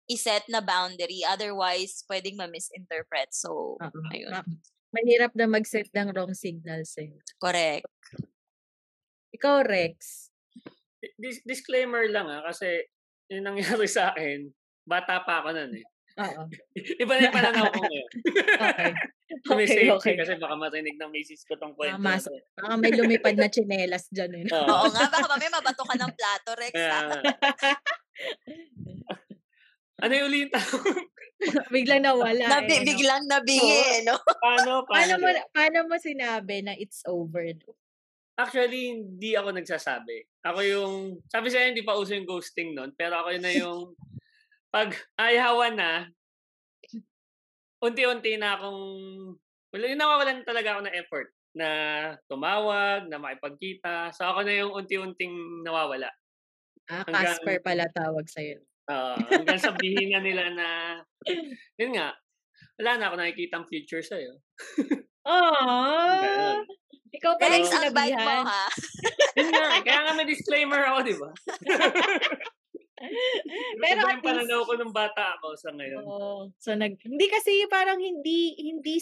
[0.10, 3.30] iset na boundary otherwise pwedeng ma-misinterpret.
[3.30, 4.00] So, Oo.
[4.10, 4.34] ayun.
[4.34, 4.48] Ma-
[4.90, 7.14] Mahirap na mag-set ng wrong signals eh.
[7.38, 7.86] Correct.
[9.38, 10.30] Ikaw, Rex.
[11.14, 12.42] Dis- disclaimer lang ah.
[12.50, 12.90] Kasi,
[13.30, 14.50] yung nangyari sa akin,
[14.90, 15.86] bata pa ako nun eh.
[16.20, 16.42] Oo.
[17.04, 18.10] Iba na yung pananaw ko ngayon.
[18.60, 18.92] Okay.
[19.46, 20.16] Sumisave okay.
[20.18, 22.02] kasi baka marinig ng misis ko tong kwento.
[22.02, 22.60] mas- na to.
[22.60, 24.46] Baka may lumipad na tsinelas dyan eh.
[24.52, 24.68] Oo.
[24.68, 26.74] Oo nga, baka mamaya mabato ka ng plato, Rex.
[26.74, 27.00] Nga.
[30.02, 30.50] ano yung ulit
[31.72, 32.80] Biglang nawala Nabi, eh.
[32.84, 32.88] no?
[32.90, 34.20] biglang nabingi, eh, no?
[34.20, 34.84] Paano?
[34.84, 34.92] Paano?
[34.92, 37.48] Paano mo, paano mo sinabi na it's over?
[38.36, 40.28] Actually, hindi ako nagsasabi.
[40.44, 40.94] Ako yung,
[41.32, 43.80] sabi sa'yo, hindi pa uso yung ghosting nun, pero ako yun na yung,
[44.70, 45.92] pag ayawan na,
[47.80, 48.82] unti-unti na akong,
[49.72, 51.70] wala, yun nawawalan talaga ako ng effort na
[52.30, 54.14] tumawag, na makipagkita.
[54.14, 56.10] So ako na yung unti-unting nawawala.
[56.90, 58.60] Ah, Hanggang- Casper pala tawag sa'yo.
[58.90, 60.68] Oo, hanggang sabihin na nila na,
[61.78, 62.14] yun nga,
[62.82, 64.38] wala na ako nakikita future sa'yo.
[65.30, 66.22] Aww!
[66.26, 66.66] Ganun.
[67.10, 68.44] Ikaw pala yung ang bad mo, sinabihan.
[68.46, 68.66] ha?
[69.38, 71.30] Yun nga, kaya nga may disclaimer ako, di ba?
[73.78, 76.04] Pero at pananaw ko nung bata ako sa least, ngayon.
[76.04, 76.32] oo.
[76.56, 79.00] so nag, hindi kasi parang hindi, hindi,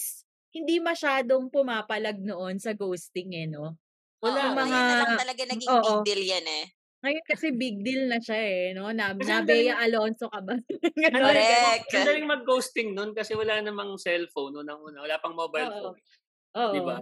[0.51, 3.77] hindi masyadong pumapalag noon sa ghosting eh, no?
[4.17, 4.49] Wala.
[4.49, 5.81] Oo, ngayon na lang mga- talaga naging oo.
[6.01, 6.65] big deal yan, eh.
[6.97, 8.89] Ngayon kasi big deal na siya eh, no?
[8.89, 10.57] Na, Nabea daling- Alonso ka ba?
[11.13, 11.93] Correct.
[11.93, 15.05] Ang daling mag-ghosting nun kasi wala namang cellphone noon ang una.
[15.05, 15.77] Wala pang mobile Oo.
[15.93, 15.99] phone.
[16.57, 16.73] Oo.
[16.73, 16.97] Di ba?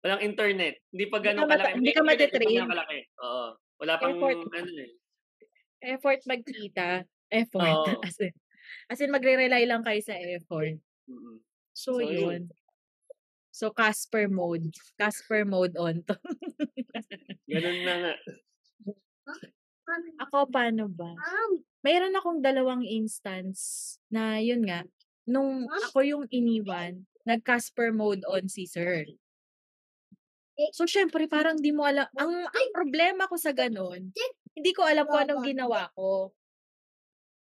[0.00, 0.80] Walang internet.
[0.88, 1.72] Hindi pa Hindi ganun kalaki.
[1.76, 2.48] hindi ka matitrain.
[2.48, 2.98] hindi pa kalaki.
[3.20, 3.46] Oo.
[3.74, 4.38] Wala pang Effort.
[4.48, 4.90] ano eh.
[5.84, 7.04] Effort magkita.
[7.28, 7.84] Effort.
[7.92, 8.00] Oo.
[8.00, 8.32] As in,
[8.88, 10.80] as in magre-rely lang kayo sa effort.
[11.06, 11.38] Mm-mm.
[11.76, 12.16] So, So, yun.
[12.16, 12.42] yun.
[13.54, 14.72] So, Casper mode.
[14.98, 16.16] Casper mode on to.
[17.52, 18.14] Ganun na nga.
[20.26, 21.12] Ako, paano ba?
[21.84, 24.82] Mayroon akong dalawang instance na yun nga,
[25.28, 29.06] nung ako yung iniwan, nag-Casper mode on si Sir.
[30.74, 32.06] So, syempre, parang di mo alam.
[32.14, 34.10] Ang, ang problema ko sa ganun,
[34.54, 36.30] hindi ko alam kung anong ginawa ko.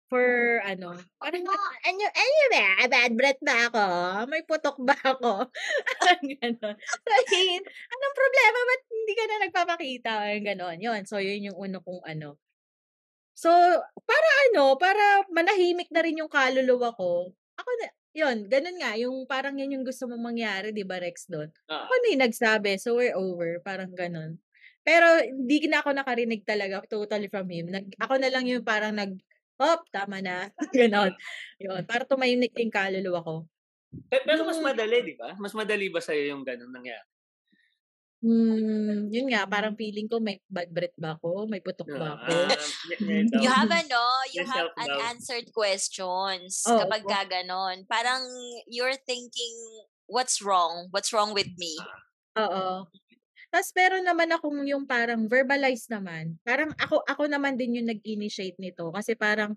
[0.09, 0.25] For,
[0.65, 1.45] ano, parang,
[1.85, 2.69] ano, ano ba?
[2.89, 3.85] Bad breath ba ako?
[4.33, 5.53] May putok ba ako?
[6.41, 6.77] Ganon.
[6.81, 7.61] So, yun,
[7.93, 8.59] anong problema?
[8.65, 10.13] Ba't hindi ka na nagpapakita?
[10.41, 10.81] Ganon.
[10.81, 11.01] Yun.
[11.05, 12.41] So, yun yung uno kong ano.
[13.37, 13.53] So,
[14.03, 17.29] para ano, para manahimik na rin yung kaluluwa ko.
[17.61, 21.29] Ako na, yun, ganun nga, yung parang yun yung gusto mong mangyari, di ba, Rex,
[21.29, 21.53] doon?
[21.69, 24.41] Ah, Ako na yung nagsabi, so we're over, parang ganun.
[24.89, 27.69] Pero, hindi na ako nakarinig talaga totally from him.
[27.69, 29.13] Nag, ako na lang yung parang nag,
[29.61, 30.49] hop, tama na.
[30.73, 31.13] Ganon.
[31.61, 33.35] Yun, para tumahimik yung kaluluwa ko.
[34.09, 35.37] pe- pero mas Yung- madali, di ba?
[35.37, 37.05] Mas madali ba sa'yo yung ganun nangyari?
[38.19, 41.47] Hmm, yun nga, parang feeling ko may bad breath ba ako?
[41.47, 42.27] May putok ba ako?
[42.51, 42.59] Ah,
[43.07, 43.39] may doubt.
[43.47, 44.03] You have ano,
[44.35, 46.83] you May have unanswered questions Oo.
[46.83, 47.87] kapag ka ganon.
[47.87, 48.27] Parang
[48.67, 49.55] you're thinking,
[50.11, 50.91] what's wrong?
[50.91, 51.79] What's wrong with me?
[52.43, 52.91] Oo.
[53.49, 56.37] Tapos meron naman akong yung parang verbalize naman.
[56.45, 59.57] Parang ako ako naman din yung nag-initiate nito kasi parang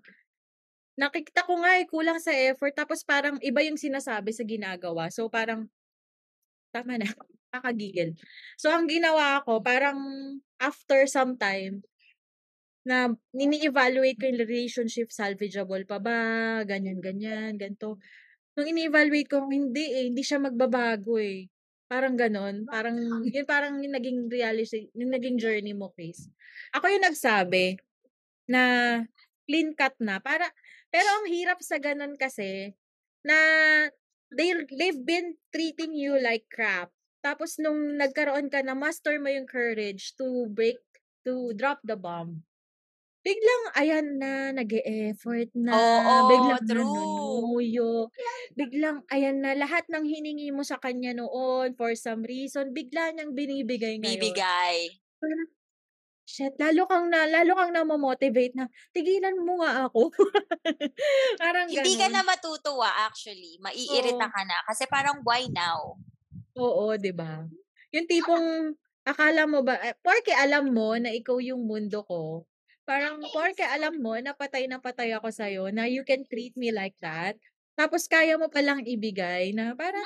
[0.96, 5.12] nakikita ko nga eh, kulang sa effort tapos parang iba yung sinasabi sa ginagawa.
[5.12, 5.68] So parang
[6.72, 7.08] tama na.
[7.52, 8.16] kakagigil.
[8.56, 10.00] So, ang ginawa ko, parang
[10.56, 11.84] after some time,
[12.82, 16.18] na nini-evaluate ko yung relationship, salvageable pa ba,
[16.66, 18.00] ganyan, ganyan, ganito.
[18.58, 21.46] Nung ini-evaluate ko, hindi eh, hindi siya magbabago eh.
[21.92, 22.64] Parang ganon.
[22.64, 22.96] Parang,
[23.36, 26.24] yun parang yung naging reality, yung naging journey mo, Chris.
[26.72, 27.76] Ako yung nagsabi
[28.48, 28.62] na
[29.44, 30.16] clean cut na.
[30.16, 30.48] Para,
[30.88, 32.72] pero ang hirap sa ganon kasi,
[33.20, 33.36] na
[34.32, 36.88] they, they've been treating you like crap.
[37.20, 40.80] Tapos nung nagkaroon ka na master mo yung courage to break,
[41.28, 42.40] to drop the bomb,
[43.26, 47.42] biglang ayan na, nag-e-effort na, Oo, biglang true.
[47.46, 48.10] nanunuyo,
[48.58, 53.34] biglang ayan na, lahat ng hiningi mo sa kanya noon for some reason, bigla niyang
[53.34, 54.42] binibigay ngayon.
[54.42, 54.98] Bibigay.
[55.22, 55.48] Parang,
[56.28, 60.12] shit, lalo kang na, lalo kang na-motivate na, tigilan mo nga ako.
[61.40, 63.56] Parang Hindi ka na matutuwa actually.
[63.62, 64.32] Maiirita Oo.
[64.34, 64.56] ka na.
[64.68, 65.96] Kasi parang why now?
[66.56, 67.48] Oo, 'di ba?
[67.96, 68.76] Yung tipong
[69.08, 72.44] akala mo ba eh, porke alam mo na ikaw yung mundo ko,
[72.88, 76.70] parang porke alam mo na patay na patay ako sa'yo, na you can treat me
[76.74, 77.38] like that,
[77.78, 80.04] tapos kaya mo palang ibigay na parang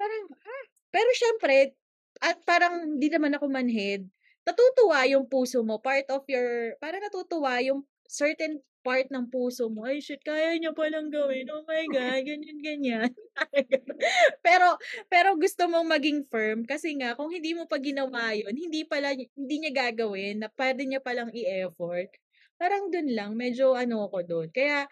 [0.00, 1.74] parang, ah, pero siyempre,
[2.22, 4.06] at parang hindi naman ako manhid,
[4.46, 9.86] natutuwa yung puso mo, part of your, parang natutuwa yung certain part ng puso mo,
[9.86, 13.10] ay shit, kaya niya palang gawin, oh my God, ganyan, ganyan.
[14.46, 14.76] Pero,
[15.08, 19.14] pero gusto mong maging firm, kasi nga, kung hindi mo pa ginawa yun, hindi pala,
[19.14, 22.10] hindi niya gagawin, na pwede niya palang i-effort.
[22.60, 24.48] Parang dun lang, medyo ano ko dun.
[24.52, 24.84] Kaya,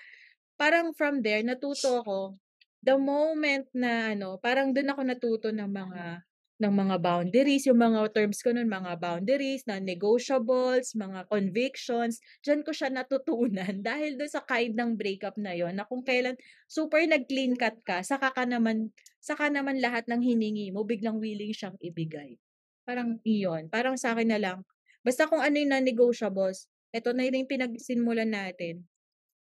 [0.57, 2.39] parang from there, natuto ako,
[2.81, 6.25] the moment na ano, parang dun ako natuto ng mga
[6.61, 12.61] ng mga boundaries, yung mga terms ko nun, mga boundaries, na negotiables, mga convictions, dyan
[12.61, 16.37] ko siya natutunan dahil doon sa kind ng breakup na yon na kung kailan
[16.69, 18.93] super nag-clean cut ka, saka ka naman,
[19.25, 22.37] saka naman lahat ng hiningi mo, biglang willing siyang ibigay.
[22.85, 23.73] Parang iyon.
[23.73, 24.59] Parang sa akin na lang.
[25.01, 28.85] Basta kung ano yung non-negotiables, eto na yun yung pinagsimulan natin.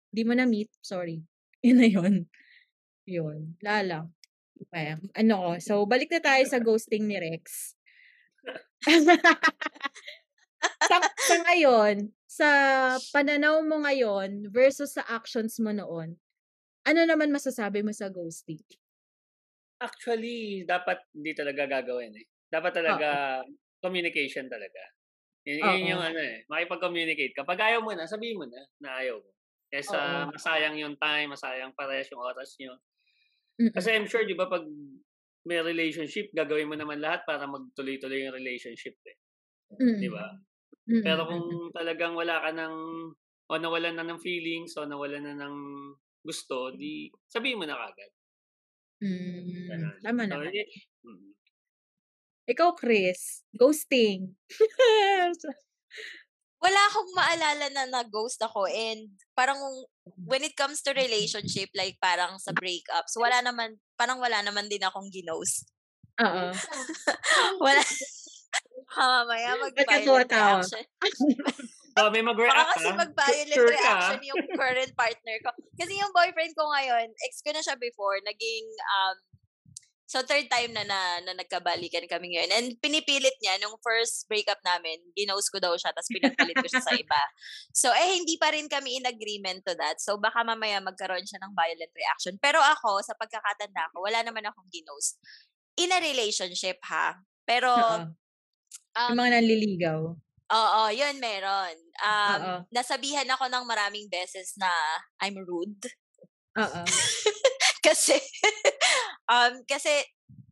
[0.09, 1.21] Di mo na meet, sorry.
[1.65, 2.15] Yun na yun.
[3.09, 3.57] Yun.
[3.59, 4.07] Lala.
[4.67, 5.51] Kaya, ano ko.
[5.63, 7.75] So, balik na tayo sa ghosting ni Rex.
[10.89, 12.49] sa, sa ngayon, sa
[13.15, 16.19] pananaw mo ngayon versus sa actions mo noon,
[16.83, 18.59] ano naman masasabi mo sa ghosting?
[19.79, 22.27] Actually, dapat hindi talaga gagawin eh.
[22.51, 23.09] Dapat talaga
[23.79, 24.81] communication talaga.
[25.47, 27.31] Yun, yun yung ano eh, makipag-communicate.
[27.31, 29.31] Kapag ayaw mo na, sabihin mo na na ayaw mo.
[29.71, 30.35] Kesa Oo.
[30.35, 32.75] masayang yung time, masayang parehas yung oras nyo.
[33.59, 33.75] Mm-mm.
[33.75, 34.63] Kasi I'm sure, di ba, pag
[35.43, 39.17] may relationship, gagawin mo naman lahat para magtuloy-tuloy yung relationship eh.
[39.75, 39.99] Mm-mm.
[39.99, 40.25] Di ba?
[40.87, 41.03] Mm-mm.
[41.03, 41.45] Pero kung
[41.75, 42.75] talagang wala ka ng,
[43.49, 45.55] o nawalan na ng feelings, o nawalan na ng
[46.23, 48.11] gusto, di sabihin mo na kagad.
[48.99, 49.95] Mm, Ganun.
[50.03, 50.51] tama So, naman.
[50.51, 51.31] mm.
[52.49, 54.35] Ikaw, Chris, ghosting.
[56.59, 59.61] Wala akong maalala na nag-ghost ako and parang
[60.17, 64.81] when it comes to relationship, like parang sa breakups, wala naman, parang wala naman din
[64.83, 65.69] akong ginost.
[66.19, 66.51] Oo.
[67.63, 67.79] Wala.
[68.91, 70.83] Ha, mamaya mag-violent reaction.
[71.95, 72.99] So, may mag-react Baka kasi ka?
[73.07, 73.79] mag-violent Sure ka?
[73.79, 75.49] reaction yung current partner ko.
[75.79, 79.17] Kasi yung boyfriend ko ngayon, ex ko na siya before, naging, um,
[80.09, 82.49] so third time na, na, na nagkabalikan kami ngayon.
[82.49, 86.81] And pinipilit niya, nung first breakup namin, ginost ko daw siya, tapos pinagpalit ko siya
[86.81, 87.21] sa iba.
[87.69, 90.01] So, eh, hindi pa rin kami in agreement to that.
[90.01, 92.41] So, baka mamaya magkaroon siya ng violent reaction.
[92.41, 95.21] Pero ako, sa pagkakatanda ko, wala naman akong ginost.
[95.77, 97.13] In a relationship, ha?
[97.45, 98.09] Pero, Oo.
[98.97, 99.99] um, Yung mga nanliligaw.
[100.49, 101.77] Oo, yun meron.
[102.01, 102.55] Um, Oo.
[102.73, 104.73] nasabihan ako ng maraming beses na
[105.21, 105.85] I'm rude.
[106.57, 106.81] Oo.
[107.87, 108.15] kasi,
[109.29, 109.91] um, kasi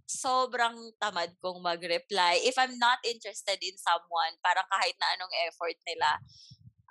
[0.08, 2.40] sobrang tamad kong mag-reply.
[2.48, 6.10] If I'm not interested in someone, parang kahit na anong effort nila,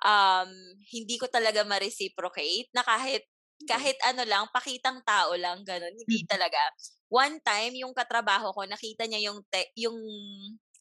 [0.04, 0.50] um,
[0.92, 3.24] hindi ko talaga ma-reciprocate na kahit
[3.64, 5.96] kahit ano lang, pakitang tao lang, ganun.
[5.96, 6.60] Hindi talaga.
[7.08, 9.96] One time, yung katrabaho ko, nakita niya yung, te- yung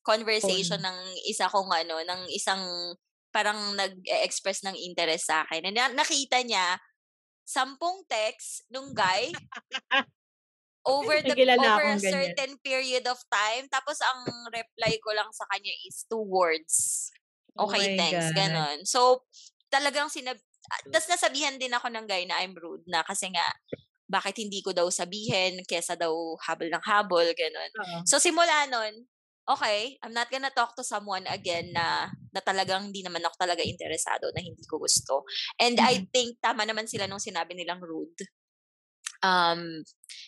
[0.04, 2.60] conversation ng isa kong ano, ng isang
[3.32, 5.72] parang nag-express ng interest sa akin.
[5.72, 6.76] And na- nakita niya,
[7.46, 9.32] sampung text nung guy
[10.86, 12.14] over the over a ganyan.
[12.14, 14.22] certain period of time tapos ang
[14.54, 17.10] reply ko lang sa kanya is two words
[17.58, 18.38] Oh okay my thanks God.
[18.38, 19.26] ganon so
[19.74, 20.38] talagang sinab
[20.90, 23.46] tapos nasabihan din ako ng guy na I'm rude na kasi nga
[24.06, 26.14] bakit hindi ko daw sabihin kesa daw
[26.46, 27.98] habol ng habol ganon Oo.
[28.06, 29.10] So simula nun,
[29.50, 33.64] okay, I'm not gonna talk to someone again na na talagang hindi naman ako talaga
[33.64, 35.24] interesado, na hindi ko gusto.
[35.62, 38.28] And I think tama naman sila nung sinabi nilang rude.
[39.24, 39.82] um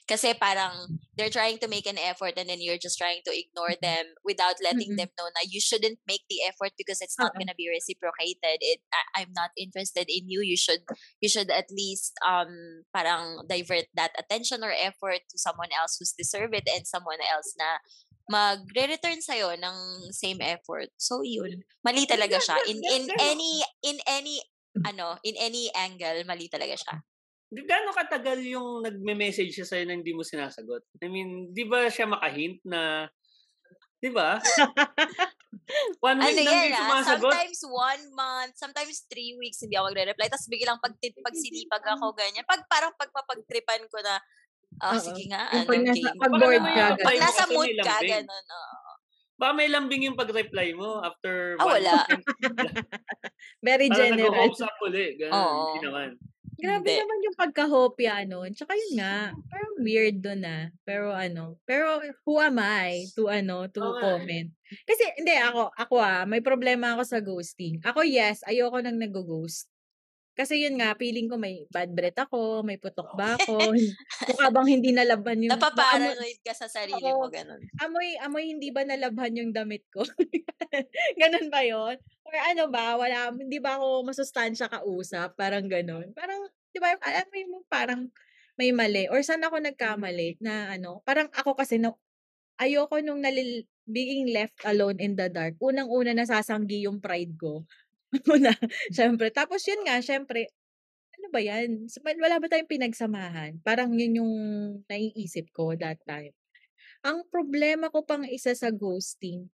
[0.09, 3.75] kasi parang they're trying to make an effort and then you're just trying to ignore
[3.81, 4.97] them without letting Mm.
[4.97, 7.37] them know na you shouldn't make the effort because it's not Oo.
[7.37, 10.81] gonna be reciprocated it I, i'm not interested in you you should
[11.21, 16.15] you should at least um parang divert that attention or effort to someone else who's
[16.15, 17.83] deserve it and someone else na
[18.27, 19.77] magre-return sa'yo ng
[20.11, 20.91] same effort.
[20.99, 21.63] So, yun.
[21.83, 22.59] Mali talaga siya.
[22.67, 24.35] In, in any, in any,
[24.83, 26.95] ano, in any angle, mali talaga siya.
[27.47, 30.83] Gaano katagal yung nagme-message siya sa'yo na hindi mo sinasagot?
[30.99, 33.07] I mean, di ba siya makahint na,
[34.03, 34.35] di ba?
[36.03, 37.31] One week Ano na hindi sumasagot.
[37.31, 40.27] sometimes one month, sometimes three weeks hindi ako magre-reply.
[40.27, 42.43] Tapos biglang pag, pag sinipag ako, ganyan.
[42.43, 44.19] Pag parang pagpapagtripan ko na,
[44.79, 44.99] ah, Oo.
[44.99, 47.83] sige nga, Yung ano, pag nasa, pag bored ka, Pag reply mo nasa mood ka,
[47.95, 48.11] lambing.
[48.23, 48.45] ganun.
[48.47, 48.75] oo.
[49.37, 51.93] Baka may lambing yung pag-reply mo after Ah, one wala.
[53.61, 54.33] very Para general.
[54.33, 55.07] nag-hope up uli.
[55.15, 55.33] Ganun.
[55.35, 55.61] Oo.
[55.67, 56.09] Hindi naman.
[56.57, 56.97] Grabe Hindi.
[56.97, 58.49] naman yung pagka-hopya nun.
[58.49, 60.73] Tsaka yun nga, parang weird dun ah.
[60.81, 64.01] Pero ano, pero who am I to ano, to nga eh.
[64.01, 64.49] comment?
[64.83, 67.77] Kasi hindi ako, ako ah, may problema ako sa ghosting.
[67.85, 69.69] Ako yes, ayoko nang nag-ghost.
[70.37, 73.57] Kasi yun nga, feeling ko may bad breath ako, may putok ba ako,
[74.29, 77.33] mukha bang hindi nalaban yung, Napaparanoid ka sa sarili mo, Oo.
[77.33, 77.57] ganun.
[77.81, 80.05] amoy, amoy hindi ba nalabhan yung damit ko?
[81.21, 81.97] Ganun ba yon
[82.27, 85.33] Or ano ba, wala, hindi ba ako masustansya kausap?
[85.33, 86.13] Parang ganun.
[86.13, 88.11] Parang, di ba, alam mo parang
[88.59, 89.07] may mali.
[89.09, 91.95] Or saan ako nagkamali na ano, parang ako kasi na,
[92.61, 95.55] ayoko nung nalil, being left alone in the dark.
[95.63, 97.63] Unang-una nasasanggi yung pride ko.
[98.25, 98.53] Una,
[98.89, 99.29] syempre.
[99.29, 100.49] Tapos yun nga, syempre,
[101.17, 101.89] ano ba yan?
[102.21, 103.59] Wala ba tayong pinagsamahan?
[103.65, 104.33] Parang yun yung
[104.85, 106.33] naiisip ko that time.
[107.05, 109.49] Ang problema ko pang isa sa ghosting,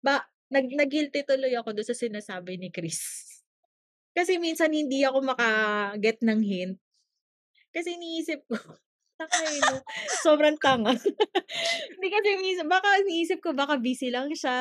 [0.00, 3.00] ba, nag, nag-guilty tuloy ako doon sa sinasabi ni Chris.
[4.16, 6.76] Kasi minsan hindi ako maka-get ng hint.
[7.74, 8.56] Kasi iniisip ko,
[9.20, 9.80] takay no,
[10.24, 10.96] sobrang tanga.
[11.92, 14.56] hindi kasi minsan, baka iniisip ko, baka busy lang siya.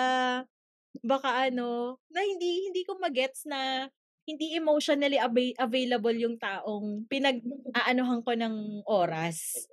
[1.04, 3.90] Baka ano, na hindi, hindi ko magets na
[4.26, 8.56] hindi emotionally ava- available yung taong pinag-aanohan ko ng
[8.90, 9.70] oras.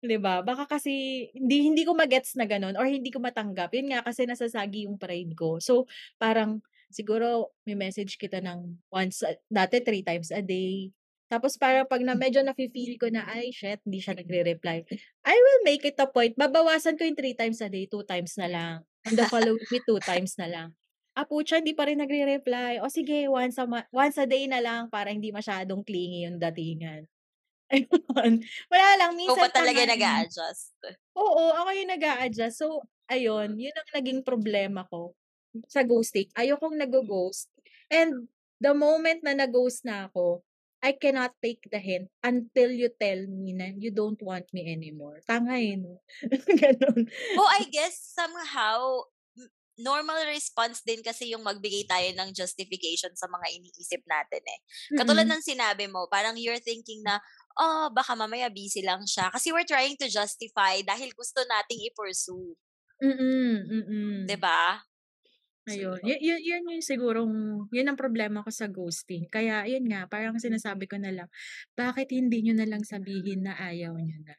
[0.00, 0.40] 'Di ba?
[0.44, 3.72] Baka kasi hindi hindi ko magets na gano'n or hindi ko matanggap.
[3.72, 5.58] Yun nga kasi nasasagi yung pride ko.
[5.60, 5.88] So,
[6.20, 6.60] parang
[6.92, 10.92] siguro may message kita ng once, a- dati three times a day.
[11.26, 14.86] Tapos parang pag na medyo nafe-feel ko na, ay shit, hindi siya nagre-reply.
[15.26, 16.38] I will make it a point.
[16.38, 18.74] Babawasan ko yung three times a day, two times na lang.
[19.06, 20.68] And the following week, two times na lang.
[21.16, 22.82] Ah, pucha, hindi pa rin nagre-reply.
[22.84, 26.36] O sige, once a, ma- once a day na lang para hindi masyadong clingy yung
[26.36, 27.08] datingan.
[27.72, 28.42] Ayun.
[28.68, 30.70] Wala lang, minsan pa talaga nag adjust
[31.18, 35.16] Oo, ako yung nag adjust So, ayun, yun ang naging problema ko
[35.70, 36.28] sa ghosting.
[36.36, 37.48] Ayokong nag-ghost.
[37.88, 38.28] And
[38.60, 40.44] the moment na nag-ghost na ako,
[40.82, 45.20] I cannot take the hint until you tell me na you don't want me anymore.
[45.26, 46.00] Tanga eh, no?
[46.60, 47.08] Ganon.
[47.34, 49.04] Oh, I guess somehow
[49.76, 54.60] normal response din kasi yung magbigay tayo ng justification sa mga iniisip natin eh.
[54.96, 55.36] Katulad Mm-mm.
[55.36, 57.20] ng sinabi mo, parang you're thinking na,
[57.60, 59.28] oh, baka mamaya busy lang siya.
[59.28, 62.56] Kasi we're trying to justify dahil gusto nating i-pursue.
[62.96, 64.24] Mm-mm, mm-mm.
[64.24, 64.80] 'di ba?
[65.66, 65.98] Ayun.
[66.06, 67.34] Y- yun, yun yung sigurong,
[67.74, 69.26] yun ang problema ko sa ghosting.
[69.26, 71.28] Kaya, yun nga, parang sinasabi ko na lang,
[71.74, 74.34] bakit hindi nyo na lang sabihin na ayaw nyo na?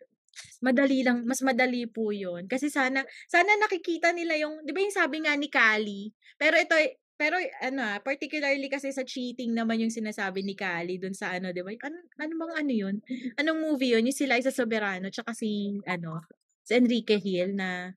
[0.63, 2.47] Madali lang, mas madali po yun.
[2.47, 6.15] Kasi sana, sana nakikita nila yung, di ba yung sabi nga ni Kali?
[6.39, 6.75] Pero ito,
[7.17, 7.35] pero
[7.65, 11.65] ano ah, particularly kasi sa cheating naman yung sinasabi ni Kali dun sa ano, di
[11.65, 11.73] ba?
[11.83, 12.95] Ano, ano bang ano yun?
[13.41, 14.05] Anong movie yun?
[14.05, 16.21] Yung si Liza Soberano, tsaka si, ano,
[16.61, 17.89] si Enrique Hill na,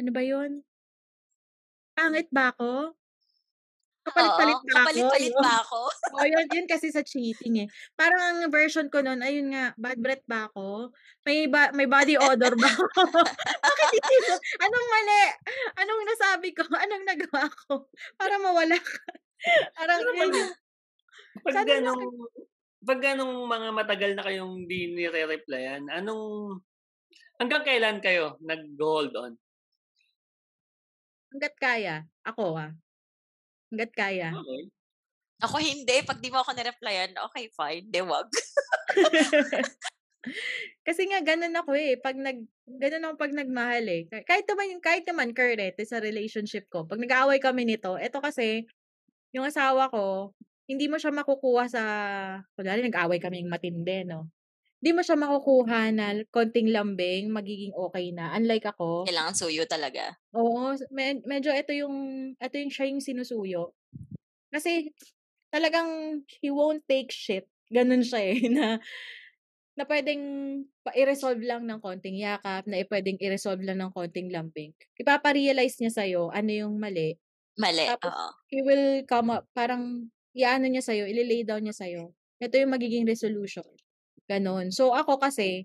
[0.00, 0.64] ano ba yun?
[1.98, 2.94] Pangit ba ako?
[4.06, 4.72] Kapalit-palit ba ako?
[4.72, 5.80] kapalit-palit ba ako?
[6.14, 7.68] Oo, yun, yun kasi sa cheating eh.
[7.98, 10.94] Parang ang version ko nun, ayun nga, bad breath ba ako?
[11.26, 13.02] May, ba, may body odor ba ako?
[13.66, 14.34] Bakit hindi ko?
[14.64, 15.22] Anong mali?
[15.82, 16.62] Anong nasabi ko?
[16.86, 17.90] Anong nagawa ko?
[18.14, 19.02] Para mawala ka.
[19.76, 20.54] Parang yun
[21.42, 22.02] pag sana ganong,
[22.82, 26.58] pag ganong mga matagal na kayong di nire-replyan, anong,
[27.38, 29.32] hanggang kailan kayo nag-hold on?
[31.32, 31.96] Hanggat kaya.
[32.24, 32.72] Ako ah.
[33.72, 34.32] Hanggat kaya.
[34.32, 34.62] Okay.
[35.38, 35.96] Ako hindi.
[36.02, 37.86] Pag di mo ako nireplyan, okay, fine.
[37.88, 38.26] De, wag.
[40.86, 41.94] Kasi nga ganun ako eh.
[42.00, 44.02] Pag nag ganun ako pag nagmahal eh.
[44.10, 46.88] Kah- Kahit naman kahit naman current eh, sa relationship ko.
[46.88, 48.66] Pag nag-aaway kami nito, eto kasi
[49.30, 50.34] yung asawa ko,
[50.68, 51.82] hindi mo siya makukuha sa
[52.56, 54.28] kunyari nag-aaway kaming matindi, no.
[54.78, 58.30] Hindi mo siya makukuha na konting lambing, magiging okay na.
[58.38, 60.14] Unlike ako, Kailangan suyo talaga.
[60.38, 61.96] Oo, med- medyo ito yung
[62.38, 63.74] ito yung siya yung sinusuyo.
[64.54, 64.92] Kasi
[65.50, 67.46] talagang he won't take shit.
[67.72, 68.78] Ganun siya eh na
[69.78, 70.22] na pwedeng
[70.82, 74.74] pa i-resolve lang ng konting yakap, na pwedeng i-resolve lang ng konting lambing.
[74.98, 77.14] Ipapa-realize niya sa'yo ano yung mali.
[77.58, 78.28] Mali, Tapos oo.
[78.50, 82.10] he will come up, parang i-ano niya sa'yo, ile-lay down niya sa'yo.
[82.42, 83.66] Ito yung magiging resolution.
[84.28, 84.68] Ganon.
[84.70, 85.64] So ako kasi,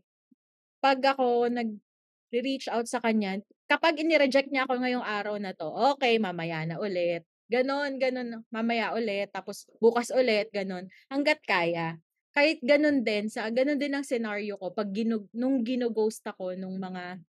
[0.80, 6.16] pag ako nag-reach out sa kanya, kapag ini-reject niya ako ngayong araw na to, okay,
[6.20, 7.28] mamaya na ulit.
[7.52, 10.88] Ganon, ganon, mamaya ulit, tapos bukas ulit, ganon.
[11.12, 12.00] Hanggat kaya.
[12.34, 16.80] Kahit ganon din, sa ganon din ang scenario ko, pag ginu, nung gino-ghost ako nung
[16.80, 17.20] mga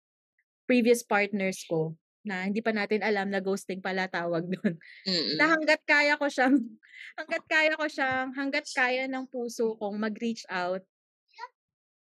[0.69, 4.75] previous partners ko, na hindi pa natin alam na ghosting pala tawag doon.
[5.39, 5.53] Na Mm.
[5.53, 6.57] hanggat kaya ko siyang,
[7.21, 10.81] hanggat kaya ko siyang, hanggat kaya ng puso kong mag-reach out,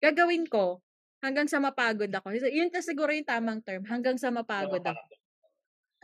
[0.03, 0.81] gagawin ko
[1.23, 2.29] hanggang sa mapagod ako.
[2.37, 5.01] So, Yun na siguro yung tamang term, hanggang sa mapagod ako.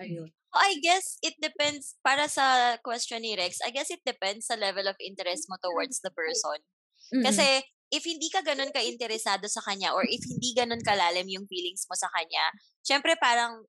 [0.01, 0.29] Ayun.
[0.53, 4.55] Oh, I guess it depends, para sa question ni Rex, I guess it depends sa
[4.57, 6.61] level of interest mo towards the person.
[7.25, 11.85] Kasi, if hindi ka ganun ka-interesado sa kanya or if hindi ganun kalalim yung feelings
[11.89, 12.53] mo sa kanya,
[12.85, 13.65] syempre parang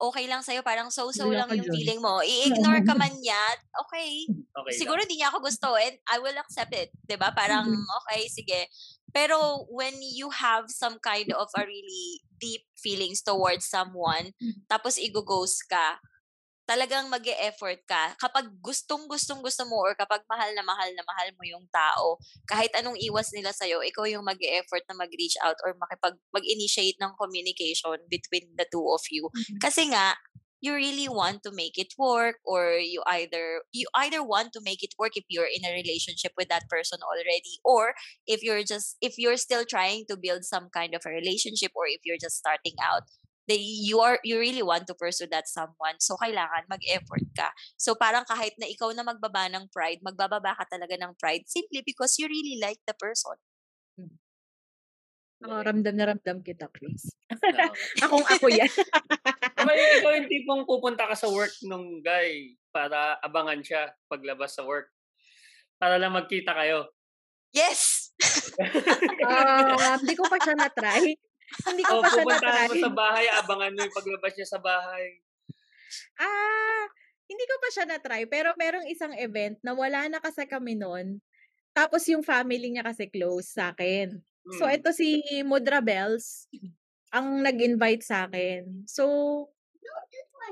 [0.00, 1.72] okay lang sa'yo, parang so-so Wala lang yung dyan.
[1.72, 2.20] feeling mo.
[2.20, 3.40] I-ignore ka man niya,
[3.88, 6.92] okay, Okay siguro hindi niya ako gusto and I will accept it.
[7.16, 7.86] ba Parang, Mhm.
[8.04, 8.68] okay, sige.
[9.16, 14.68] Pero when you have some kind of a really deep feelings towards someone, Mhm.
[14.68, 15.96] tapos i-ghost ka,
[16.66, 18.18] talagang mag effort ka.
[18.18, 22.18] Kapag gustong gustong gusto mo or kapag mahal na mahal na mahal mo yung tao,
[22.50, 26.98] kahit anong iwas nila sa'yo, ikaw yung mag effort na mag-reach out or makipag, mag-initiate
[26.98, 29.30] ng communication between the two of you.
[29.30, 29.62] Mhm.
[29.62, 30.18] Kasi nga,
[30.66, 34.82] you really want to make it work or you either you either want to make
[34.82, 37.94] it work if you're in a relationship with that person already or
[38.26, 41.86] if you're just if you're still trying to build some kind of a relationship or
[41.86, 43.06] if you're just starting out
[43.46, 46.02] they, you are you really want to pursue that someone.
[46.02, 47.54] So kailangan mag-effort ka.
[47.78, 51.86] So parang kahit na ikaw na magbaba ng pride magbababa ka talaga ng pride simply
[51.86, 53.38] because you really like the person
[55.46, 57.14] Ako, ramdam na ramdam kita, Chris.
[57.30, 57.70] Oo.
[58.02, 58.66] Akong ako yan.
[59.66, 64.62] Yung ikaw yung tipong pupunta ka sa work nung guy para abangan siya paglabas sa
[64.62, 64.90] work.
[65.76, 66.86] Para lang magkita kayo.
[67.50, 68.14] yes
[69.26, 71.18] Ah, hindi ko pa siya na-try.
[71.66, 72.68] Hindi ko O pa siya na-try.
[72.68, 75.06] mo sa bahay, abangan mo yung paglabas niya sa bahay.
[76.16, 76.84] Ah,
[77.26, 78.22] hindi ko pa siya na-try.
[78.30, 81.18] Pero merong isang event na wala na kasi kami noon.
[81.74, 84.16] Tapos yung family niya kasi close sa akin.
[84.52, 86.46] So, ito si Mudra Bells
[87.14, 88.86] ang nag-invite sa akin.
[88.88, 89.04] So,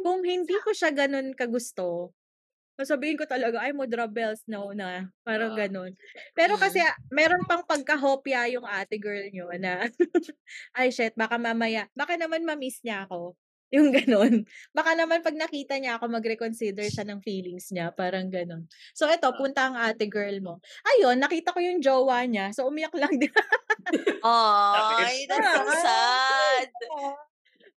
[0.05, 2.13] kung hindi ko siya ganun kagusto,
[2.79, 5.11] sasabihin ko talaga, ay, Mudra Bells, no na.
[5.27, 5.57] Parang Ah.
[5.57, 5.95] ganun.
[6.37, 6.87] Pero kasi, Mm.
[6.87, 9.87] ah, meron pang pagkahopya yung ate girl nyo na,
[10.79, 13.37] ay, shit, baka mamaya, baka naman mamiss niya ako.
[13.75, 14.47] Yung ganun.
[14.79, 17.91] Baka naman pag nakita niya ako, mag-reconsider siya ng feelings niya.
[17.91, 18.71] Parang ganun.
[18.95, 19.35] So, ito, Ah.
[19.35, 20.55] punta ang ate girl mo.
[20.87, 22.55] Ayun, nakita ko yung jowa niya.
[22.55, 23.29] So, umiyak lang din
[24.25, 25.79] Ay, that's so Ah.
[25.81, 26.69] sad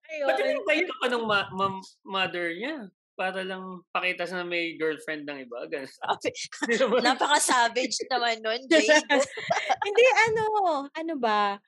[0.07, 0.23] Ayun.
[0.23, 2.87] Ba't yung ka pa ng ma- ma- mother niya?
[3.17, 5.67] Para lang pakita sa na may girlfriend ng iba.
[5.67, 5.89] Ganun.
[7.03, 8.87] Napaka-savage naman nun, Jade.
[9.87, 10.43] Hindi, ano,
[10.87, 11.59] ano ba?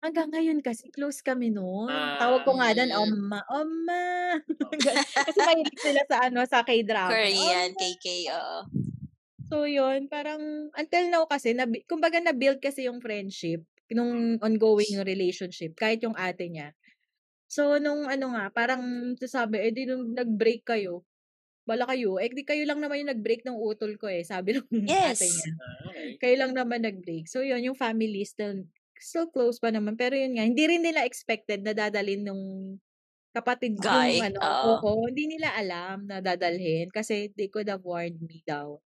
[0.00, 1.88] Hanggang ngayon kasi, close kami noon.
[2.20, 3.00] Tawag ko nga doon, Ah.
[3.00, 4.04] Oma, Oma.
[5.24, 7.12] kasi mahilig sila sa, ano, sa K-drama.
[7.12, 7.80] Korean, Oma.
[7.80, 8.58] KK, oo.
[9.50, 10.40] So, yun, parang,
[10.72, 13.64] until now kasi, na, kumbaga na-build kasi yung friendship,
[13.96, 16.72] nung ongoing yung relationship, kahit yung ate niya.
[17.50, 21.02] So, nung ano nga, parang sasabi, eh di nung nag-break kayo,
[21.68, 24.68] bala kayo, eh di kayo lang naman yung nag-break ng utol ko eh, sabi nung
[25.02, 25.34] ate Yes.
[25.34, 25.50] niya.
[25.60, 26.18] Ah, okay.
[26.22, 27.26] Kayo lang naman nag-break.
[27.30, 28.66] So, yun, yung family still,
[29.00, 29.96] still close pa naman.
[30.00, 32.42] Pero yun nga, hindi rin nila expected na dadalhin nung
[33.36, 34.74] kapatid Guy, yung ano, oo.
[34.82, 38.78] oo, hindi nila alam na dadalhin kasi they could have warned me daw.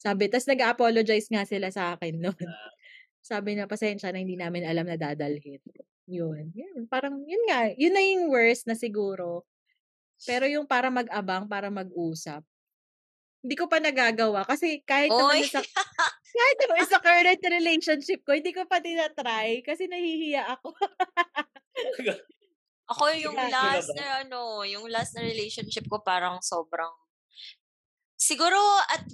[0.00, 2.48] Sabi, tas nag-apologize nga sila sa akin noon.
[2.48, 2.79] Ah.
[3.20, 5.60] Sabi na, pasensya na hindi namin alam na dadalhin.
[6.08, 6.50] Yun.
[6.56, 6.88] Yun.
[6.88, 7.70] Parang, yun nga.
[7.76, 9.44] Yun na yung worst na siguro.
[10.24, 12.44] Pero yung para mag-abang, para mag-usap,
[13.40, 14.44] hindi ko pa nagagawa.
[14.44, 15.48] Kasi kahit naman Oy!
[15.48, 15.62] yung sa,
[16.40, 20.76] kahit naman sa current relationship ko, hindi ko pa tinatry kasi nahihiya ako.
[22.90, 26.90] Ako yung last na ano, yung last na relationship ko parang sobrang
[28.18, 28.58] siguro
[28.90, 29.06] at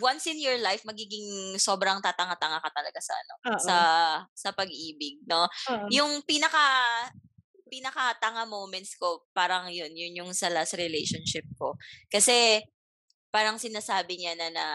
[0.00, 3.52] once in your life magiging sobrang tatanga-tanga ka talaga sa ano Oo.
[3.60, 3.76] sa
[4.32, 5.48] sa pag-ibig, no?
[5.70, 5.92] Oo.
[5.92, 6.62] Yung pinaka
[7.72, 11.76] pinaka-tanga moments ko parang yun, yun yung sa last relationship ko.
[12.12, 12.60] Kasi
[13.34, 14.66] parang sinasabi niya na na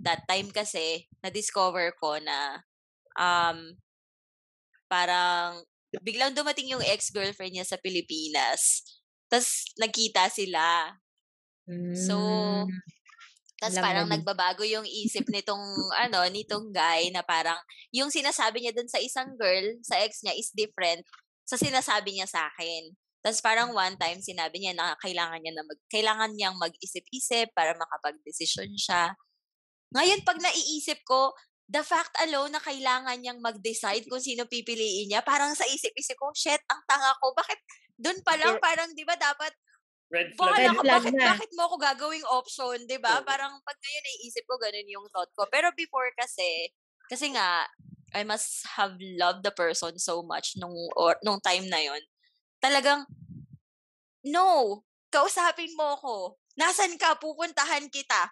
[0.00, 2.62] that time kasi na-discover ko na
[3.18, 3.76] um
[4.90, 5.62] parang
[6.02, 8.82] biglang dumating yung ex-girlfriend niya sa Pilipinas.
[9.30, 10.94] Tapos nagkita sila.
[11.92, 12.80] So, Mm.
[13.56, 14.14] Tapos Walang parang mali.
[14.20, 15.64] nagbabago yung isip nitong
[15.96, 17.56] ano, nitong guy na parang
[17.88, 21.02] yung sinasabi niya dun sa isang girl, sa ex niya is different
[21.46, 22.92] sa sinasabi niya sa akin.
[23.24, 27.72] Tapos parang one time sinabi niya na kailangan niya na mag, kailangan niyang mag-isip-isip para
[27.74, 29.14] makapag-desisyon siya.
[29.94, 31.32] Ngayon pag naiisip ko,
[31.66, 36.30] the fact alone na kailangan niyang mag-decide kung sino pipiliin niya, parang sa isip-isip ko,
[36.34, 37.34] shit, ang tanga ko.
[37.34, 37.58] Bakit
[37.96, 39.52] dun pa lang parang 'di ba dapat
[40.06, 40.54] Red Red flag.
[40.54, 41.26] Bahala ka, flag bakit, na.
[41.34, 43.18] bakit mo ako gagawing option, di ba?
[43.20, 43.26] Oo.
[43.26, 45.46] Parang pag ngayon naiisip ko, ganun yung thought ko.
[45.50, 46.70] Pero before kasi,
[47.10, 47.66] kasi nga,
[48.14, 52.00] I must have loved the person so much nung, or, nung time na yon
[52.62, 53.02] Talagang,
[54.30, 54.80] no,
[55.10, 56.14] kausapin mo ako.
[56.56, 57.18] Nasaan ka?
[57.18, 58.30] Pupuntahan kita.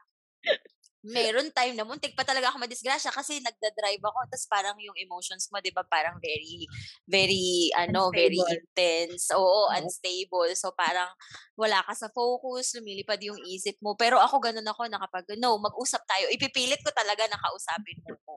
[1.04, 5.52] Meron time na muntik pa talaga ako madisgrasya kasi nagda-drive ako tapos parang yung emotions
[5.52, 6.64] mo 'di ba parang very
[7.04, 8.56] very ano very Unstable.
[8.56, 9.24] intense.
[9.36, 9.76] Oo Oo.
[9.76, 10.48] unstable.
[10.56, 11.12] So parang
[11.60, 13.92] wala ka sa focus lumilipad yung isip mo.
[14.00, 16.26] Pero ako ganun ako na kapag no mag-usap tayo.
[16.32, 18.34] Ipipilit ko talaga na kausapin mo ko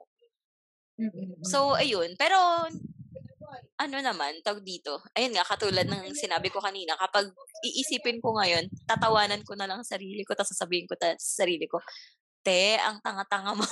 [0.98, 1.38] Mm-mm.
[1.46, 2.12] so ayun.
[2.18, 2.36] Pero
[3.78, 4.98] ano naman tawag dito?
[5.14, 7.30] Ayun nga katulad ng sinabi ko kanina kapag
[7.62, 11.66] iisipin ko ngayon tatawanan ko na lang sarili ko tapos sasabihin ko ta- sa sarili
[11.70, 11.78] ko
[12.48, 13.60] te ang tanga-tanga mo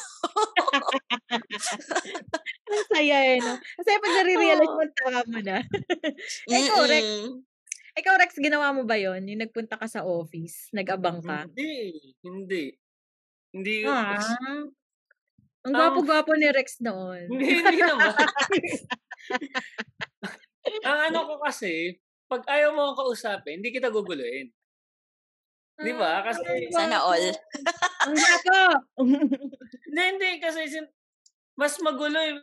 [2.67, 3.57] Ang saya eh, no?
[3.57, 5.65] Kasi pag nare-realize mo, tama mo na.
[6.51, 7.07] Ikaw, Rex,
[7.97, 11.49] ikaw, Rex, ginawa mo ba yon Yung nagpunta ka sa office, nag-abang ka?
[11.49, 11.97] Hindi.
[12.21, 12.65] Hindi.
[13.57, 13.89] Hindi.
[13.89, 14.21] Ah.
[14.21, 14.77] Ang
[15.67, 17.27] Um, gwapo-gwapo ni Rex noon.
[17.27, 18.15] Hindi, hindi naman.
[20.87, 21.99] Ang ano ko kasi,
[22.31, 24.55] pag ayaw mo akong kausapin, hindi kita guguluhin.
[25.77, 26.25] Di ba?
[26.25, 27.27] Kasi, Ang Sana all.
[28.09, 28.61] Ang gwapo!
[29.87, 30.31] hindi, hindi.
[30.41, 30.93] Kasi, sin-
[31.57, 32.37] mas magulo eh,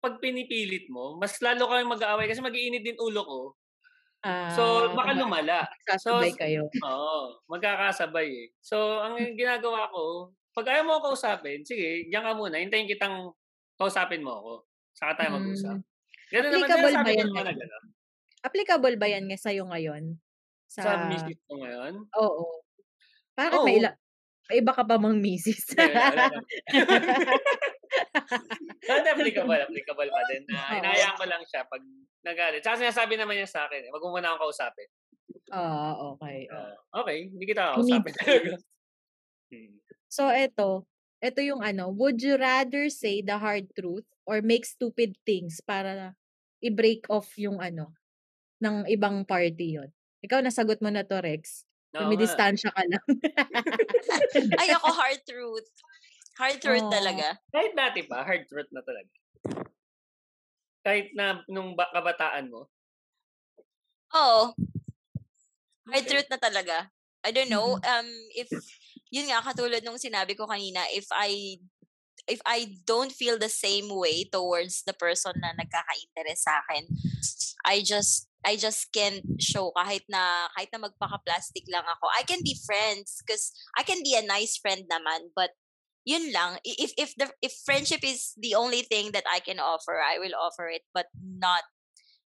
[0.00, 3.40] pag pinipilit mo, mas lalo kang mag-aaway kasi mag-iinit din ulo ko.
[4.56, 5.68] So, Ah, baka lumala.
[5.84, 6.62] Sasabay So, kayo.
[6.80, 8.46] Oo, magkakasabay eh.
[8.60, 13.32] So, ang ginagawa ko, pag ayaw mo ako kausapin, sige, diyan ka muna, hintayin kitang
[13.76, 14.52] kausapin mo ako.
[14.96, 15.76] Saka tayo mag-usap.
[15.76, 15.84] Mm.
[16.32, 17.58] Ganun naman, Applicable sinasabi ba ko yan naman na ngayon?
[17.60, 17.84] gano'n.
[18.44, 20.04] Applicable ba yan nga sa'yo ngayon?
[20.68, 21.94] Sa, Sa misis ko ngayon.
[22.16, 22.63] oo.
[23.34, 23.66] Bakit Oo.
[23.66, 23.90] may ila,
[24.50, 25.62] may iba ka pa mang misis?
[28.84, 30.42] But applicable, applicable pa din.
[30.48, 30.78] Na, Oo.
[30.82, 31.82] inayaan ko lang siya pag
[32.24, 32.62] nagalit.
[32.64, 34.88] Saka sinasabi naman niya sa akin, eh, wag mo muna akong kausapin.
[35.54, 36.48] Oo, okay.
[36.48, 36.56] oo.
[36.92, 38.54] Ah, okay, hindi kita Need- kausapin talaga.
[39.52, 39.76] Hmm.
[40.08, 40.88] So, eto.
[41.20, 46.16] Eto yung ano, would you rather say the hard truth or make stupid things para
[46.64, 47.92] i-break off yung ano,
[48.64, 49.92] ng ibang party yon
[50.24, 51.68] Ikaw, nasagot mo na to, Rex.
[51.94, 52.02] Oo nga.
[52.10, 53.06] Lumidistansya ka lang.
[54.60, 55.68] Ay, ako hard truth.
[56.34, 56.90] Hard truth Oo.
[56.90, 57.38] talaga.
[57.54, 59.10] Kahit dati pa, hard truth na talaga.
[60.82, 62.66] Kahit na nung ba- kabataan mo.
[64.10, 64.42] Oo.
[65.86, 66.10] Hard Okay.
[66.10, 66.90] truth na talaga.
[67.24, 67.78] I don't know.
[67.78, 68.50] Um, if,
[69.08, 71.56] yun nga, katulad nung sinabi ko kanina, if I
[72.24, 76.88] if I don't feel the same way towards the person na nagkaka-interest sa akin,
[77.68, 82.12] I just I just can't show kahit na kahit na magpaka-plastic lang ako.
[82.12, 85.56] I can be friends because I can be a nice friend naman, but
[86.04, 86.60] yun lang.
[86.62, 90.36] If if the if friendship is the only thing that I can offer, I will
[90.36, 91.64] offer it, but not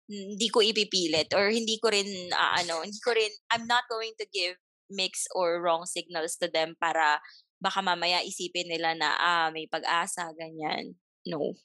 [0.07, 2.07] hindi ko ipipilit or hindi ko rin
[2.37, 4.61] ah, ano, hindi ko rin I'm not going to give
[4.93, 7.19] mixed or wrong signals to them para
[7.59, 10.95] baka mamaya isipin nila na ah may pag-asa ganyan.
[11.25, 11.57] No.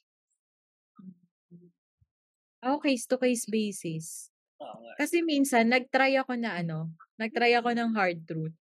[2.64, 4.32] Ako case to case basis.
[4.60, 4.94] Oo nga.
[4.98, 8.54] Kasi minsan, nag-try ako na ano, nag-try ako ng hard truth.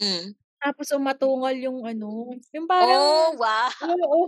[0.00, 0.34] Mm.
[0.62, 3.70] Tapos umatungal yung ano, yung Oh, parang, wow.
[3.84, 4.18] oo,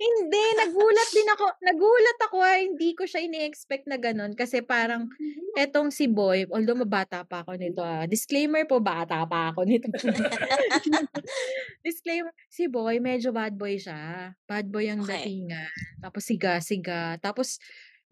[0.00, 4.32] hindi, nagulat din ako, nagulat ako ah, hindi ko siya ini-expect na ganun.
[4.36, 5.08] Kasi parang,
[5.56, 9.88] etong si Boy, although mabata pa ako nito ah, disclaimer po, bata pa ako nito.
[11.86, 14.34] disclaimer, si Boy, medyo bad boy siya.
[14.48, 15.08] Bad boy ang Okay.
[15.08, 15.70] datingan.
[16.02, 17.16] Tapos siga-siga.
[17.22, 17.58] Tapos,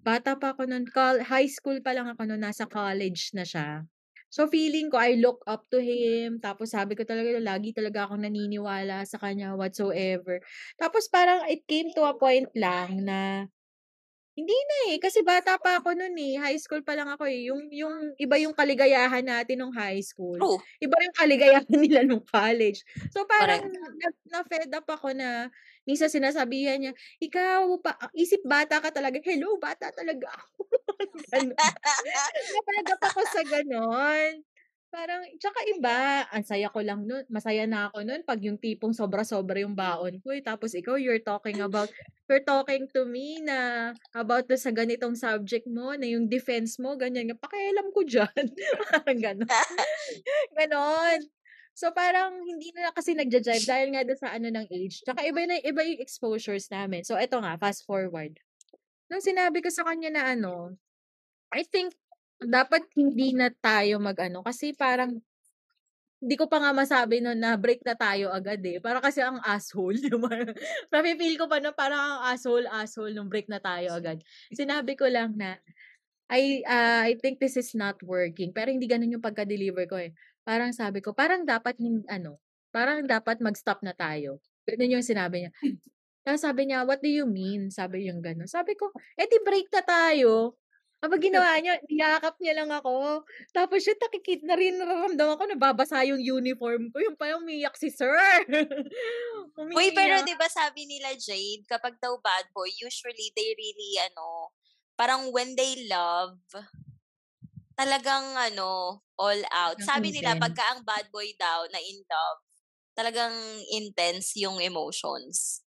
[0.03, 3.87] bata pa ako nun, col- high school pa lang ako nun, nasa college na siya.
[4.33, 6.41] So feeling ko I look up to him.
[6.41, 10.41] Tapos sabi ko talaga lagi talaga akong naniniwala sa kanya whatsoever.
[10.81, 13.45] Tapos parang it came to a point lang na
[14.33, 16.41] hindi na eh kasi bata pa ako noon eh.
[16.41, 17.53] High school pa lang ako eh.
[17.53, 20.41] Yung yung iba yung kaligayahan natin nung high school.
[20.41, 20.59] True.
[20.81, 22.81] Iba yung kaligayahan nila nung college.
[23.13, 23.77] So parang Correct.
[24.01, 25.53] na, na up ako na
[25.85, 29.21] minsan sinasabihan niya, ikaw, pa, isip bata ka talaga.
[29.21, 30.65] Hello, bata talaga ako.
[31.33, 31.59] Ganun.
[32.55, 34.43] Napagap ako sa ganon.
[34.93, 37.25] Parang, tsaka iba, ang saya ko lang nun.
[37.33, 40.37] Masaya na ako nun pag yung tipong sobra-sobra yung baon ko.
[40.37, 40.45] eh.
[40.45, 41.89] Tapos ikaw, you're talking about,
[42.29, 46.93] you're talking to me na about to sa ganitong subject mo, na yung defense mo,
[47.01, 47.33] ganyan.
[47.33, 47.41] nga.
[47.41, 48.45] Pakialam ko dyan.
[48.93, 49.49] Parang ganon.
[50.61, 51.21] ganon.
[51.73, 55.01] So parang hindi na kasi nagja-jive dahil nga doon sa ano ng age.
[55.09, 57.01] Tsaka iba na iba yung exposures namin.
[57.01, 58.37] So eto nga, fast forward.
[59.09, 60.77] Nung sinabi ko sa kanya na ano,
[61.49, 61.97] I think
[62.47, 65.21] dapat hindi na tayo mag-ano kasi parang
[66.23, 68.79] hindi ko pa nga masabi nun na break na tayo agad eh.
[68.79, 69.99] Para kasi ang asshole.
[71.19, 74.23] Feel ko pa na parang ang asshole, asshole nung break na tayo agad.
[74.55, 75.59] Sinabi ko lang na,
[76.31, 78.55] I, uh, I think this is not working.
[78.55, 80.15] Pero hindi ganun yung pagka-deliver ko eh.
[80.47, 81.75] Parang sabi ko, parang dapat,
[82.07, 82.39] ano,
[82.71, 84.39] parang dapat mag-stop na tayo.
[84.63, 85.53] Ganun yung sinabi niya.
[86.23, 87.67] Tapos sabi niya, what do you mean?
[87.75, 88.47] Sabi yung gano'n.
[88.47, 90.55] Sabi ko, eh di break na tayo.
[91.03, 93.27] Kapag ginawa niya, niyakap niya lang ako.
[93.51, 97.03] Tapos yun, nakikita na rin nararamdaman ko, nababasa yung uniform ko.
[97.03, 98.15] Yung parang umiyak si sir.
[99.73, 104.53] Uy, pero di ba sabi nila, Jade, kapag daw bad boy, usually they really, ano,
[105.01, 106.37] parang when they love,
[107.81, 109.81] talagang, ano, all out.
[109.81, 112.39] Sabi nila, pagka ang bad boy daw na in love,
[112.99, 113.33] talagang
[113.73, 115.62] intense yung emotions.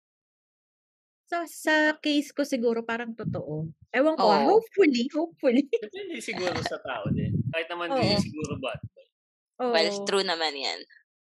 [1.25, 3.65] Sa sa case ko siguro parang totoo.
[3.89, 4.61] Ewan ko, Oo.
[4.61, 5.65] hopefully, hopefully.
[5.65, 7.33] Depende siguro sa tao din.
[7.49, 7.97] Kahit naman Oo.
[7.97, 9.07] din siguro bad boy.
[9.57, 10.79] Well, true naman yan.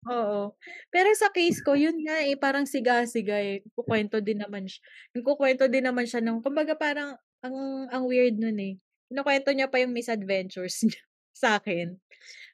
[0.09, 0.57] Oo.
[0.89, 3.61] Pero sa case ko, yun nga eh, parang siga-siga eh.
[3.77, 4.81] Kukwento din naman siya.
[5.21, 7.13] Kukwento din naman siya ng, kumbaga parang,
[7.45, 8.73] ang, ang weird nun eh.
[9.11, 11.01] Kinukwento niya pa yung misadventures niya
[11.37, 11.93] sa akin.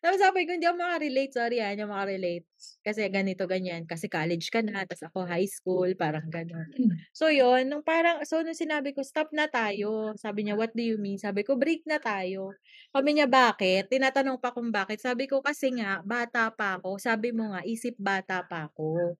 [0.07, 1.35] Tapos sabi ko, hindi ako makarelate.
[1.35, 2.47] Sorry ah, hindi ako makarelate.
[2.79, 3.83] Kasi ganito, ganyan.
[3.83, 6.71] Kasi college ka na, tapos ako high school, parang gano'n.
[6.79, 6.95] Hmm.
[7.11, 10.15] So, yun, nung parang, so, nung sinabi ko, stop na tayo.
[10.15, 11.19] Sabi niya, what do you mean?
[11.19, 12.55] Sabi ko, break na tayo.
[12.95, 13.91] Sabi niya, bakit?
[13.91, 15.03] Tinatanong pa kung bakit.
[15.03, 16.95] Sabi ko, kasi nga, bata pa ako.
[17.03, 19.19] Sabi mo nga, isip bata pa ako.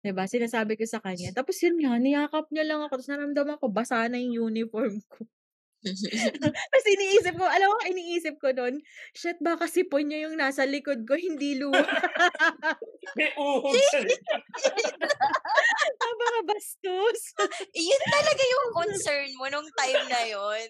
[0.00, 0.24] Diba?
[0.24, 1.36] Sinasabi ko sa kanya.
[1.36, 2.96] Tapos yun nga, niyakap niya lang ako.
[2.96, 5.28] Tapos naramdaman ko, basa na yung uniform ko.
[6.42, 8.82] Tapos iniisip ko, alam mo, iniisip ko nun,
[9.14, 11.78] shit, baka sipon niya yung nasa likod ko, hindi luha.
[13.18, 14.42] May uhog sa likod.
[16.02, 17.20] ah, baka bastos.
[17.72, 20.66] Yun talaga yung concern mo nung time na yun.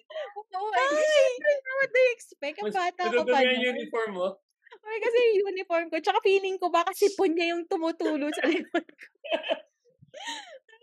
[0.53, 1.33] Oo, Ay,
[1.81, 2.57] what do you expect?
[2.61, 3.49] Ang bata ko pa nun.
[3.57, 4.29] yung uniform mo?
[4.69, 5.97] Ay, kasi yung uniform ko.
[6.05, 9.07] Tsaka feeling ko baka sipon niya yung tumutulo sa likod ko.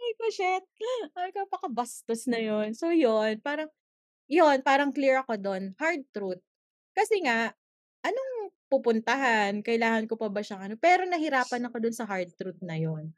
[0.06, 0.66] Ay ko, shit.
[1.18, 2.78] Ay, kapakabastos na yun.
[2.78, 3.42] So, yun.
[3.42, 3.70] Parang,
[4.30, 5.74] yun, parang clear ako doon.
[5.78, 6.42] Hard truth.
[6.96, 7.54] Kasi nga,
[8.06, 9.62] anong pupuntahan?
[9.62, 10.76] Kailangan ko pa ba siyang ano?
[10.80, 13.14] Pero nahirapan ako doon sa hard truth na yon.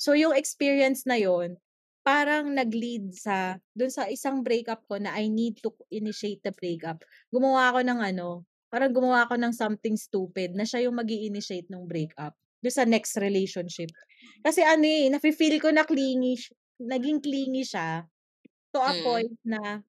[0.00, 1.60] So, yung experience na yon
[2.00, 7.04] parang nag-lead sa, doon sa isang breakup ko na I need to initiate the breakup.
[7.28, 11.68] Gumawa ako ng ano, parang gumawa ako ng something stupid na siya yung mag initiate
[11.68, 12.32] ng breakup.
[12.64, 13.92] Doon sa next relationship.
[14.40, 16.40] Kasi ano eh, nafe-feel ko na clingy,
[16.80, 18.08] naging clingy siya
[18.72, 19.02] to a mm.
[19.04, 19.84] point na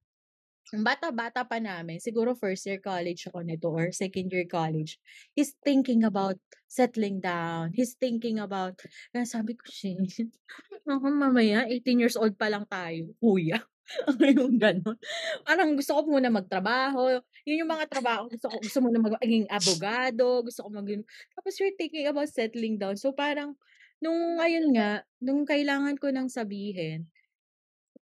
[0.79, 4.95] bata-bata pa namin, siguro first year college ako nito or second year college,
[5.35, 6.39] he's thinking about
[6.71, 7.75] settling down.
[7.75, 8.79] He's thinking about,
[9.11, 9.99] kaya sabi ko, shit,
[10.87, 13.59] ako mamaya, 18 years old pa lang tayo, kuya.
[14.39, 14.95] Yung gano'n?
[15.43, 17.19] Parang gusto ko muna magtrabaho.
[17.43, 18.31] Yun yung mga trabaho.
[18.31, 20.47] Gusto ko, gusto muna maging abogado.
[20.47, 21.03] Gusto ko maging,
[21.35, 22.95] tapos you're thinking about settling down.
[22.95, 23.59] So parang,
[23.99, 27.09] nung ngayon nga, nung kailangan ko nang sabihin,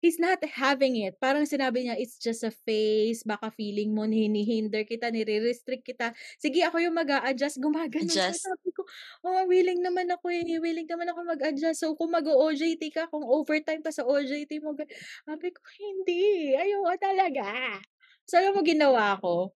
[0.06, 1.18] he's not having it.
[1.18, 3.26] Parang sinabi niya, it's just a phase.
[3.26, 6.14] Baka feeling mo, hinihinder kita, nire-restrict kita.
[6.38, 8.30] Sige, ako yung mag adjust Gumagano siya.
[8.30, 8.86] Sabi ko,
[9.26, 10.46] oh, willing naman ako eh.
[10.62, 11.82] Willing naman ako mag-adjust.
[11.82, 14.78] So, kung mag-OJT ka, kung overtime pa sa OJT mo,
[15.26, 16.54] sabi ko, hindi.
[16.54, 17.82] Ayaw talaga.
[18.30, 19.50] So, alam mo ginawa ko?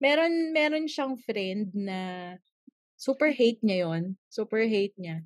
[0.00, 2.32] Meron, meron siyang friend na
[2.96, 5.20] super hate niya yon Super hate niya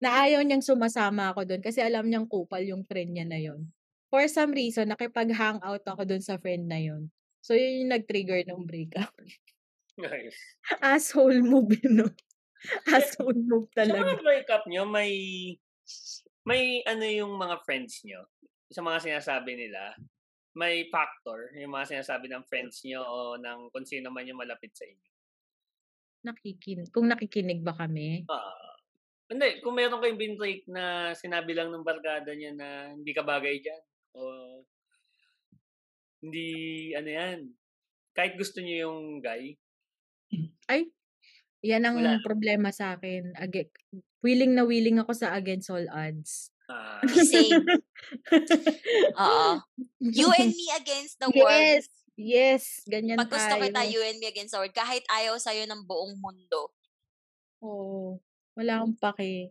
[0.00, 3.68] na ayaw niyang sumasama ako doon kasi alam niyang kupal yung friend niya na yon
[4.10, 7.08] for some reason, nakipag-hangout ako dun sa friend na yun.
[7.40, 9.14] So, yun yung nag-trigger ng breakup.
[9.96, 10.36] Nice.
[10.82, 12.10] Asshole move, no?
[12.90, 13.96] Asshole move talaga.
[14.02, 15.12] Sa mga breakup nyo, may,
[16.44, 18.28] may ano yung mga friends nyo?
[18.68, 19.96] Sa mga sinasabi nila,
[20.52, 24.74] may factor, yung mga sinasabi ng friends nyo o ng kung sino man yung malapit
[24.74, 25.10] sa inyo.
[26.20, 28.28] Nakikin kung nakikinig ba kami?
[28.28, 28.76] Uh,
[29.32, 33.62] hindi, kung meron kayong binrake na sinabi lang ng barkada niya na hindi ka bagay
[33.62, 33.82] dyan,
[34.16, 34.22] o
[36.20, 36.48] hindi
[36.92, 37.38] ano yan.
[38.12, 39.56] Kahit gusto niyo yung guy.
[40.68, 40.90] Ay,
[41.64, 42.20] yan ang Wala.
[42.20, 43.32] problema sa akin.
[43.36, 43.72] Ag-
[44.20, 46.52] willing na willing ako sa against all odds.
[46.70, 47.02] Ah.
[47.32, 47.64] Same.
[49.16, 49.50] Oo.
[49.98, 51.50] You and me against the world.
[51.50, 51.86] Yes.
[52.20, 53.64] Yes, ganyan Pag gusto tayo.
[53.64, 54.76] kita, you and me against the world.
[54.76, 56.68] Kahit ayaw sa'yo ng buong mundo.
[57.64, 58.20] Oo.
[58.52, 59.48] Wala akong pake.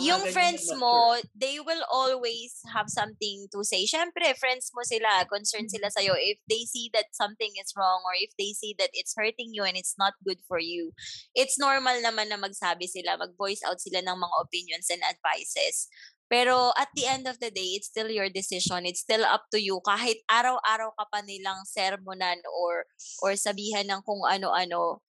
[0.00, 3.84] Yung friends mo, they will always have something to say.
[3.84, 6.16] Siyempre, friends mo sila, concerned sila sa'yo.
[6.16, 9.68] If they see that something is wrong or if they see that it's hurting you
[9.68, 10.96] and it's not good for you,
[11.36, 15.92] it's normal naman na magsabi sila, mag-voice out sila ng mga opinions and advices.
[16.32, 18.88] Pero at the end of the day, it's still your decision.
[18.88, 19.84] It's still up to you.
[19.84, 22.88] Kahit araw-araw ka pa nilang sermonan or
[23.20, 25.04] or sabihan ng kung ano-ano,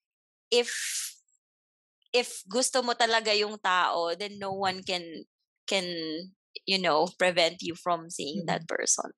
[0.52, 0.68] if
[2.14, 5.04] if gusto mo talaga yung tao, then no one can
[5.66, 5.84] can
[6.64, 9.10] you know prevent you from seeing that person.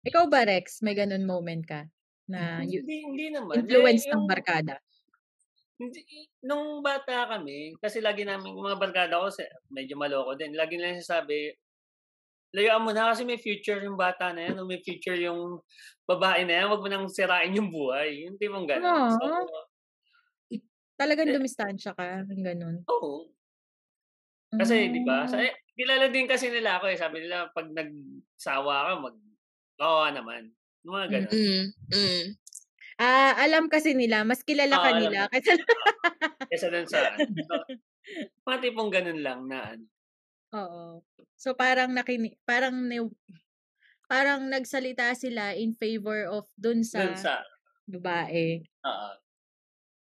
[0.00, 0.80] Ikaw ba, Rex?
[0.80, 1.84] May ganun moment ka?
[2.24, 3.60] Na you, Hindi, hindi naman.
[3.60, 4.80] influence Eh, ng yung- barkada?
[5.80, 6.00] Hindi,
[6.44, 9.28] nung bata kami, kasi lagi namin, mga barkada ko,
[9.72, 10.52] medyo maloko din.
[10.56, 11.52] Lagi nila sinasabi,
[12.52, 15.60] layuan mo na kasi may future yung bata na yan, o may future yung
[16.04, 18.24] babae na yan, wag mo nang sirain yung buhay.
[18.28, 19.16] Yung tipong gano'n.
[19.20, 19.24] So.
[21.00, 22.28] Talagang dumistansya ka?
[22.28, 22.76] Yung ganun?
[22.92, 23.32] oo.
[24.58, 25.46] Kasi, di ba, sa, Mm.
[25.46, 26.98] eh, kilala din kasi nila ako eh.
[26.98, 29.16] Sabi nila, pag nagsawa ka, mag,
[29.80, 30.42] kawawa naman.
[30.84, 31.40] Yung mga gano'n.
[31.40, 32.24] Mm, mm.
[33.00, 35.24] Ah, alam kasi nila, mas kilala Oo, ka alam nila.
[35.24, 35.26] mo.
[35.32, 35.52] Kasi,
[36.50, 37.30] Kesa dun sa, ano.
[37.46, 37.54] So,
[38.46, 39.84] mga tipong ganun lang na, ano.
[40.54, 41.02] oo.
[41.38, 42.98] So, parang nakini, parang, ni,
[44.10, 47.34] parang nagsalita sila in favor of dun sa, Dun sa,
[47.88, 48.64] babae.
[48.84, 49.10] oo.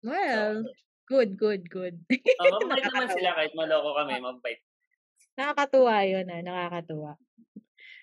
[0.05, 0.69] Well,
[1.09, 2.05] good, good, good.
[2.05, 4.61] Oh, mabait naman sila kahit maloko kami, mabait.
[5.41, 6.43] Nakakatuwa yun, ah.
[6.45, 7.13] Nakakatuwa.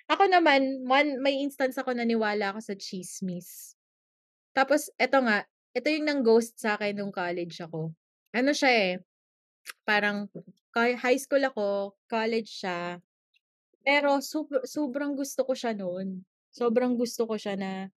[0.09, 3.77] Ako naman, one, may instance ako naniwala ako sa chismis.
[4.51, 7.93] Tapos, eto nga, ito yung nang ghost sa akin nung college ako.
[8.35, 8.93] Ano siya eh,
[9.87, 10.27] parang
[10.75, 12.99] high school ako, college siya.
[13.85, 16.25] Pero sob- sobrang gusto ko siya noon.
[16.51, 17.87] Sobrang gusto ko siya na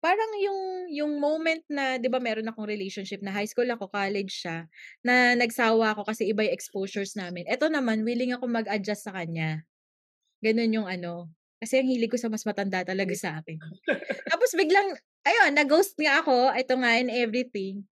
[0.00, 0.60] parang yung
[0.92, 4.68] yung moment na 'di ba meron akong relationship na high school ako, college siya,
[5.02, 7.48] na nagsawa ako kasi iba yung exposures namin.
[7.50, 9.64] Ito naman willing ako mag-adjust sa kanya.
[10.44, 11.32] Ganun yung ano,
[11.62, 13.58] kasi ang hilig ko sa mas matanda talaga sa akin.
[14.30, 14.94] Tapos biglang
[15.26, 17.86] ayun, na-ghost nga ako, ito nga and everything.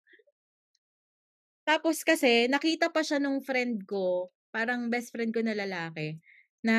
[1.67, 6.21] Tapos kasi nakita pa siya nung friend ko, parang best friend ko na lalaki,
[6.61, 6.77] na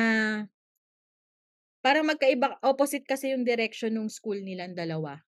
[1.86, 5.22] parang magkaiba opposite kasi yung direction nung school nilang dalawa.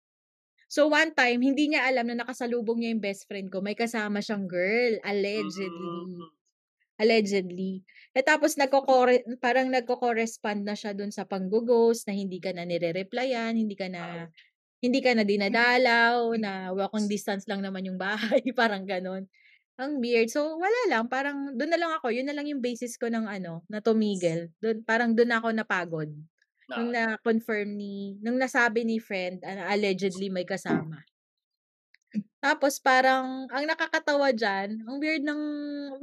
[0.66, 4.26] So one time, hindi niya alam na nakasalubong niya yung best friend ko, may kasama
[4.26, 5.94] siyang girl, allegedly.
[6.10, 6.28] Mm.
[6.98, 7.86] Allegedly.
[8.18, 8.82] Eh tapos nagko
[9.38, 14.26] parang nagko-correspond na siya dun sa panggo-ghost na hindi ka na nire-replyan, hindi ka na
[14.82, 19.30] hindi ka na dinadalaw, na walking distance lang naman yung bahay, parang ganon.
[19.78, 20.34] Ang weird.
[20.34, 23.30] So wala lang, parang doon na lang ako, yun na lang yung basis ko ng
[23.30, 24.50] ano, na tumigil.
[24.58, 26.10] Doon parang doon ako napagod.
[26.68, 31.00] Nung Na, na-confirm ni, nung nasabi ni friend, ah, allegedly may kasama.
[32.44, 35.42] Tapos parang, ang nakakatawa dyan, ang weird ng,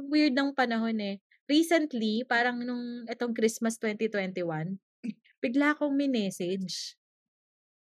[0.09, 1.21] weird ng panahon eh.
[1.45, 4.81] Recently, parang nung itong Christmas 2021,
[5.43, 6.97] bigla akong minessage.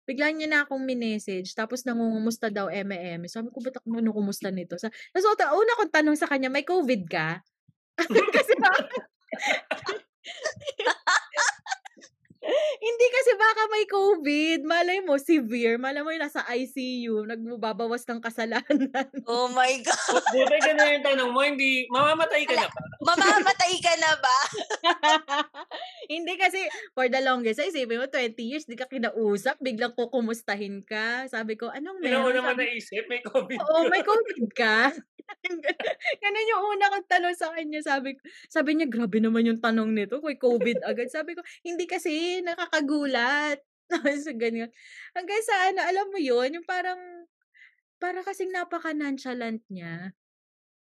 [0.07, 3.27] Bigla niya na akong minessage, tapos nangungumusta daw M&M.
[3.27, 4.75] Sabi ko, ba't ako nangungumusta nito?
[4.79, 7.43] Sa, tapos una kong tanong sa kanya, may COVID ka?
[8.35, 8.53] kasi
[12.77, 14.59] hindi kasi baka may COVID.
[14.63, 15.75] Malay mo, severe.
[15.75, 19.07] Malay mo yung nasa ICU, nagbabawas ng kasalanan.
[19.27, 20.23] Oh my God.
[20.31, 22.81] buti ganun yung tanong mo, hindi, mamamatay ka na ba?
[23.03, 24.37] Mamamatay ka na ba?
[26.13, 26.63] hindi kasi,
[26.95, 31.27] for the longest, ay, isipin mo, 20 years, di ka kinausap, biglang kukumustahin ka.
[31.27, 32.39] Sabi ko, anong meron?
[32.39, 33.91] Mo Sabi, naisip, may COVID Oo, ka.
[33.91, 34.77] may COVID ka?
[36.23, 37.83] Ganun yung una kong tanong sa kanya.
[37.83, 40.19] Sabi, ko- sabi niya, grabe naman yung tanong nito.
[40.23, 41.11] May COVID agad.
[41.11, 43.59] Sabi ko, hindi kasi, nakakagulat.
[44.23, 44.69] so, ganyan.
[45.15, 46.99] Hanggang sa ano, alam mo yun, yung parang,
[47.97, 50.11] para kasing napaka-nonchalant niya.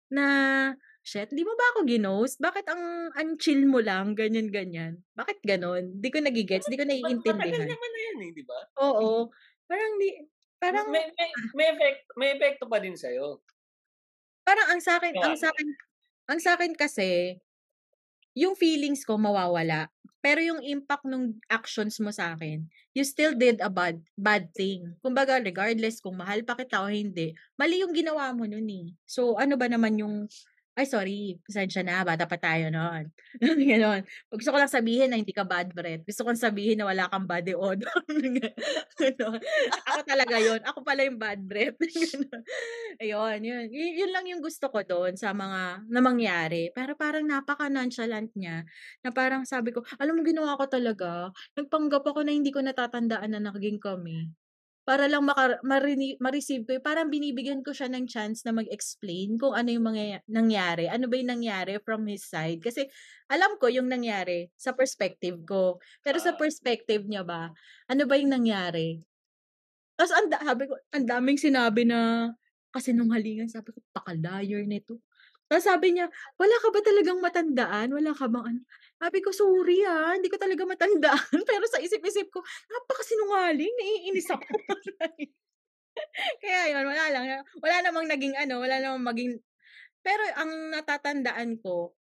[0.08, 0.26] Na,
[1.04, 2.40] shit, di mo ba ako ginost?
[2.40, 5.04] Bakit ang, ang chill mo lang, ganyan-ganyan?
[5.14, 6.00] Bakit ganon?
[6.00, 7.68] Di ko nagigets, di ko Matagal naiintindihan.
[7.68, 8.58] naman na yan eh, di ba?
[8.80, 9.28] Oo.
[9.68, 10.08] Parang di,
[10.56, 13.44] parang, may, may, may, effect, may epekto pa din sa'yo.
[14.44, 15.68] Parang ang sa akin, ang sa akin,
[16.28, 17.40] ang sa akin kasi,
[18.34, 19.93] yung feelings ko mawawala.
[20.24, 22.64] Pero yung impact ng actions mo sa akin,
[22.96, 24.96] you still did a bad bad thing.
[25.04, 28.88] Kumbaga, regardless kung mahal pa kita o hindi, mali yung ginawa mo nun eh.
[29.04, 30.24] So, ano ba naman yung,
[30.74, 33.06] ay sorry, pasensya na, bata pa tayo noon.
[33.70, 34.02] Ganon.
[34.26, 36.02] Gusto ko lang sabihin na hindi ka bad breath.
[36.02, 37.86] Gusto ko lang sabihin na wala kang body odor.
[39.86, 41.78] Ako talaga yon Ako pala yung bad breath.
[43.02, 43.66] Ayun, yun.
[43.70, 46.74] Y- yun lang yung gusto ko doon sa mga na.
[46.74, 48.66] Pero parang napaka-nonchalant niya
[49.06, 53.30] na parang sabi ko, alam mo ginawa ko talaga, nagpanggap ako na hindi ko natatandaan
[53.30, 54.26] na naging kami.
[54.84, 59.56] Para lang maka marini ma-receive ko, parang binibigyan ko siya ng chance na mag-explain kung
[59.56, 60.86] ano yung mga nangyari.
[60.92, 62.60] Ano ba yung nangyari from his side.
[62.64, 62.86] Kasi
[63.32, 65.80] alam ko yung nangyari sa perspective ko.
[66.04, 66.38] Pero sa Ah.
[66.38, 67.50] perspective niya ba,
[67.88, 69.00] ano ba yung nangyari?
[69.98, 72.30] Tapos ang sabi ko, ang daming sinabi na
[72.74, 73.46] kasinungalingan.
[73.50, 75.00] Sabi ko, "Paka-liar nito."
[75.50, 76.08] Tapos sabi niya,
[76.40, 77.88] "Wala ka ba talagang matandaan?
[77.92, 78.60] Wala ka bang ano?"
[78.96, 82.40] Sabi ko, "Sorry, ah, hindi ko talaga matandaan." Pero sa isip-isip ko,
[82.72, 84.44] napakasinungaling, naiinis ako.
[86.42, 87.24] Kaya yun, wala lang.
[87.62, 89.32] Wala namang naging ano, wala namang maging
[90.04, 91.92] pero ang natatandaan ko,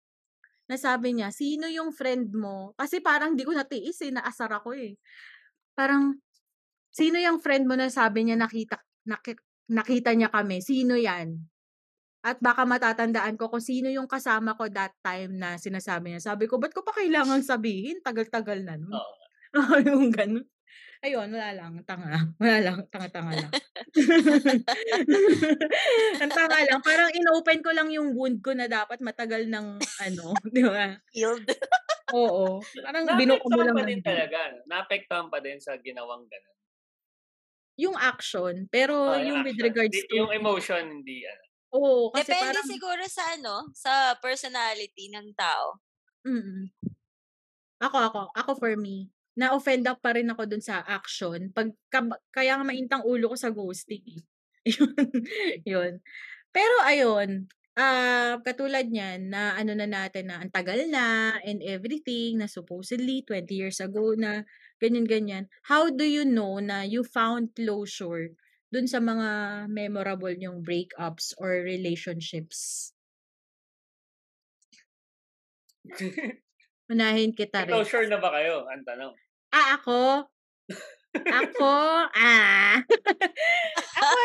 [0.71, 4.95] nasabi niya, "Sino yung friend mo?" Kasi parang di ko natiis, eh, naasar ako, eh.
[5.77, 6.17] Parang,
[6.93, 8.79] "Sino yung friend mo na sabi niya nakita
[9.09, 9.35] naki
[9.71, 11.52] nakita niya kami, sino 'yan?"
[12.23, 16.23] At baka matatandaan ko kung sino yung kasama ko that time na sinasabi niya.
[16.23, 19.23] Sabi ko, "Ba't ko pa kailangang sabihin, tagal-tagal na nun." Oo.
[19.55, 20.47] Oo, yung gano'n.
[21.03, 22.15] Ayun, wala lang, tanga.
[22.39, 23.53] Wala lang, tanga-tanga lang.
[26.21, 30.39] Ang tanga lang, parang inopen ko lang yung wound ko na dapat matagal ng ano,
[30.55, 30.97] di ba?
[31.13, 31.45] Healed.
[32.11, 34.59] Oo, parang binuko mo Naapektuhan lang pa ng din talaga, no?
[34.69, 36.53] Naapektuhan pa din sa ginawang gano'n.
[37.77, 39.61] Yung action, pero Oo, yung yung with action.
[39.61, 41.43] regards Di to yung emotion, hindi ano.
[41.73, 45.81] Oo, kasi Depende parang siguro sa ano, sa personality ng tao.
[46.25, 46.71] Mm.
[47.81, 51.73] Ako ako ako for me, na-offend up pa rin ako dun sa action, pag
[52.33, 54.21] kaya nga mainit ang ulo ko sa ghosting, eh.
[54.77, 54.95] Yun,
[55.67, 55.93] yun.
[56.53, 57.47] Pero ayun,
[57.79, 63.23] ah, katulad niyan na ano na natin na ang tagal na and everything, na supposedly
[63.25, 64.43] 20 years ago na,
[64.83, 65.47] ganyan-ganyan.
[65.71, 68.35] How do you know na you found closure
[68.73, 69.29] dun sa mga
[69.69, 72.89] memorable niyong breakups or relationships?
[76.89, 77.73] Unahin kita rin.
[77.77, 78.65] closure na ba kayo?
[78.65, 79.13] Ang tanong.
[79.53, 80.25] Ah, ako?
[81.13, 81.75] Ako,
[82.17, 82.81] ah.
[84.03, 84.17] Ako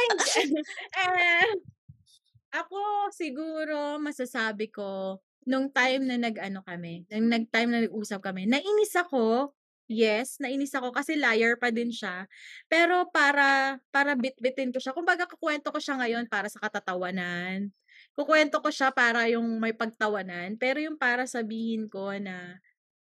[0.96, 1.44] ah,
[2.64, 2.80] ako
[3.12, 9.52] siguro masasabi ko, nung time na nag-ano kami, nung nag-time na nag-usap kami, nainis ako.
[9.88, 12.28] Yes, nainis ako kasi liar pa din siya.
[12.68, 17.72] Pero para para bitbitin ko siya, kumbaga kukuwento ko siya ngayon para sa katatawanan.
[18.12, 22.60] Kukuwento ko siya para yung may pagtawanan, pero yung para sabihin ko na,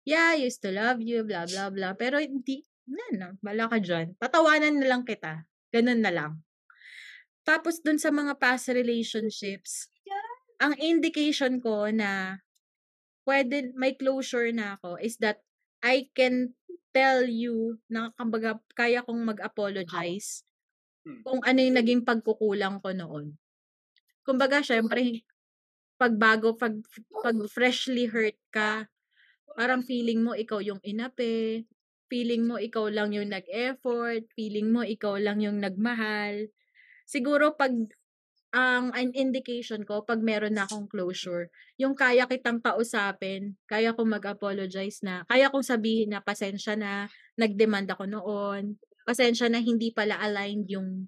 [0.07, 3.77] "Yeah, I used to love you, blah, blah, blah." Pero hindi wala na, bahala ka
[3.83, 4.07] diyan.
[4.19, 6.33] Tatawanan na lang kita, gano'n na lang.
[7.47, 9.89] Tapos dun sa mga past relationships,
[10.59, 12.43] ang indication ko na
[13.23, 15.39] puwede may closure na ako is that
[15.79, 16.58] I can
[16.95, 20.43] tell you na kumbaga kaya kong mag-apologize
[21.05, 21.21] Hmm.
[21.25, 23.37] kung ano yung naging pagkukulang ko noon.
[24.25, 25.25] Kumbaga siyempre,
[25.99, 26.75] 'pag bago 'pag
[27.23, 28.87] 'pag freshly hurt ka,
[29.57, 31.65] parang feeling mo ikaw yung inapi,
[32.11, 36.49] feeling mo ikaw lang yung nag-effort, feeling mo ikaw lang yung nagmahal.
[37.07, 37.73] Siguro 'pag
[38.53, 44.09] ang an indication ko 'pag meron na akong closure, yung kaya kitang kausapin, kaya kong
[44.17, 48.77] mag-apologize na, kaya kong sabihin na, "Pasensya na, nag-demand ako noon.
[49.05, 51.07] Pasensya na hindi pala aligned yung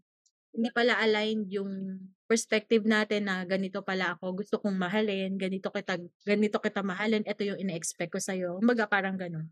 [0.56, 6.00] hindi pala aligned yung perspective natin na ganito pala ako, gusto kong mahalin, ganito kita
[6.28, 9.48] ganito kita mahalin, eto yung ine-expect ko sa'yo." Kumbaga parang gano'n.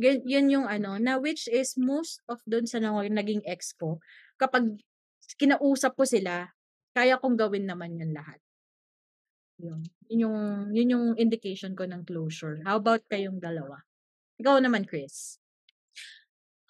[0.00, 4.00] Gan yun yung ano, na which is most of dun sa na naging ex ko,
[4.40, 4.78] kapag
[5.40, 6.50] kinausap ko sila,
[6.96, 8.40] kaya kong gawin naman yun lahat.
[9.60, 9.80] Yun.
[10.10, 10.38] Yun yung
[10.76, 12.62] yun yung indication ko ng closure.
[12.66, 13.82] How about kayong dalawa?
[14.40, 15.38] Ikaw naman, Chris.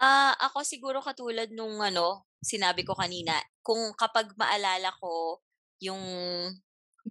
[0.01, 5.41] Ah, ako siguro katulad nung ano, sinabi ko kanina, kung kapag maalala ko
[5.81, 6.01] yung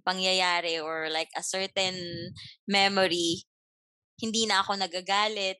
[0.06, 1.96] pangyayari or like a certain
[2.66, 3.44] memory,
[4.22, 5.58] hindi na ako nagagalit,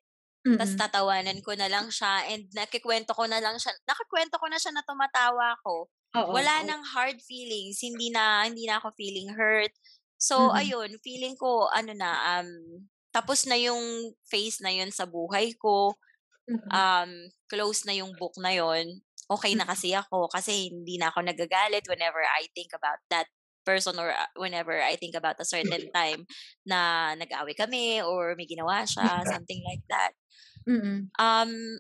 [0.59, 0.81] tas Mm.
[0.81, 4.73] tatawanan ko na lang siya and nakikwento ko na lang siya nakukuwento ko na siya
[4.77, 5.89] na tumatawa ako.
[6.15, 6.67] Oo, Wala oo.
[6.67, 9.73] ng hard feelings, hindi na hindi na ako feeling hurt.
[10.21, 10.55] So Mm.
[10.55, 12.51] ayun, feeling ko ano na, um,
[13.15, 15.97] tapos na yung phase na yun sa buhay ko,
[16.49, 16.81] Mm.
[16.81, 17.11] um,
[17.51, 19.03] close na yung book na yun.
[19.31, 19.69] Okey na Mm.
[19.69, 23.29] kasi ako kasi hindi na ako nagagalit whenever I think about that
[23.67, 26.27] person or, ah, whenever I think about a certain time
[26.67, 30.15] na nag-away kami or may ginawa siya, something like that.
[30.67, 31.11] Mm.
[31.19, 31.79] Um,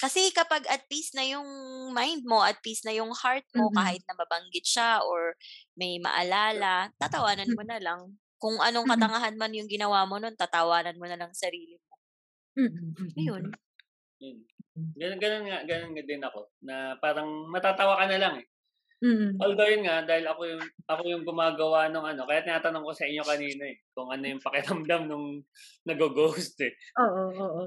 [0.00, 1.46] kasi kapag at peace na yung
[1.94, 3.74] mind mo, at peace na yung heart mo, Mm.
[3.74, 5.34] kahit na mabanggit siya or
[5.78, 8.16] may maalala, tatawanan mo na lang.
[8.38, 8.90] Kung anong Mm.
[8.90, 11.96] katangahan man yung ginawa mo nun, tatawanan mo na lang sarili mo.
[12.56, 13.12] Mm, mm.
[13.16, 13.58] Ayun.
[14.20, 14.38] Yun.
[14.98, 18.46] Gano'n gano'n nga gano'n nga din ako, na parang matatawa ka na lang, eh.
[19.02, 19.42] Mm.
[19.42, 23.06] Although yun nga, dahil ako yung ako yung gumagawa nung ano, kaya tinatanong ko sa
[23.08, 25.42] inyo kanina, eh, kung ano yung pakiramdam nung
[25.88, 26.74] nago-ghost, eh.
[26.96, 27.64] Oo, oo.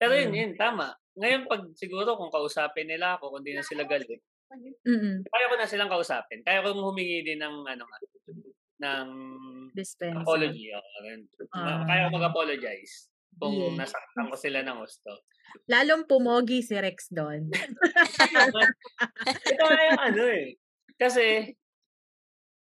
[0.00, 0.94] Pero yun, yun tama.
[1.18, 4.20] Ngayon pag siguro kung kausapin nila ako, kung di na sila galit,
[4.86, 5.26] Mm.
[5.26, 6.38] kaya ko na silang kausapin.
[6.46, 7.98] Kaya ko humingi din ng ano nga,
[8.86, 9.08] ng
[9.74, 10.22] Dispensa.
[10.22, 10.70] apology.
[11.50, 11.82] Ah.
[11.88, 13.74] Kaya ko mag-apologize kung Yeah.
[13.82, 15.10] nasaktan ko sila ng gusto.
[15.66, 17.50] Lalong pumogi si Rex doon.
[19.50, 20.54] Ito yung ano eh.
[20.94, 21.50] Kasi,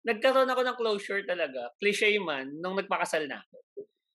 [0.08, 1.68] nagkaroon ako ng closure talaga.
[1.82, 3.56] Cliche man, nung nagpakasal na ako.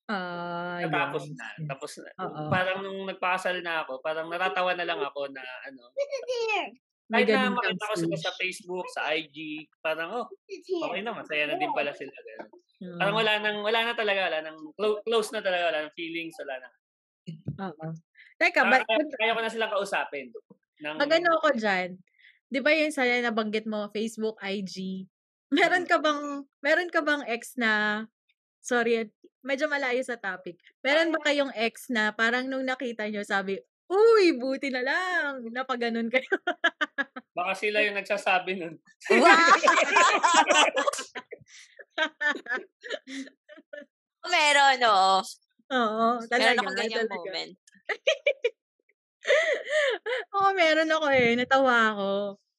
[0.08, 1.48] Ah, Natapos yes, na.
[1.68, 2.48] Tapos, na- Oo.
[2.48, 5.92] parang nung nagpakasal na ako, parang natatawa na lang ako na ano.
[7.08, 8.32] Kahit na makita ko sila sa.
[8.36, 10.26] Facebook, sa IG, parang oh,
[10.84, 12.12] okay na, masaya na din pala sila.
[12.12, 12.48] Ganun.
[12.78, 12.98] Mm.
[13.00, 16.36] Parang wala nang, wala na talaga, wala nang, clo- close na talaga, wala nang feelings,
[16.40, 16.68] wala na.
[17.68, 17.86] Oo.
[18.36, 20.28] Teka, Kaya, ba, kaya, kaya ko na silang kausapin.
[20.84, 21.96] Ng, Pag ano ako dyan,
[22.48, 25.08] di ba yung sana nabanggit mo, Facebook, IG,
[25.48, 28.04] meron ka bang, meron ka bang ex na,
[28.60, 29.08] sorry,
[29.44, 33.58] medyo malayo sa topic, meron ba kayong ex na parang nung nakita nyo, sabi,
[33.88, 36.28] uy, buti na lang, napaganon kayo.
[37.32, 38.76] Baka sila yung nagsasabi nun.
[39.08, 39.18] Wow!
[44.32, 45.18] Meron, oo.
[45.72, 46.56] Oo, talaga.
[46.56, 47.16] Meron akong ganyang talaga.
[47.16, 47.52] moment.
[50.36, 51.36] Oo, meron ako eh.
[51.36, 52.10] Natawa ako.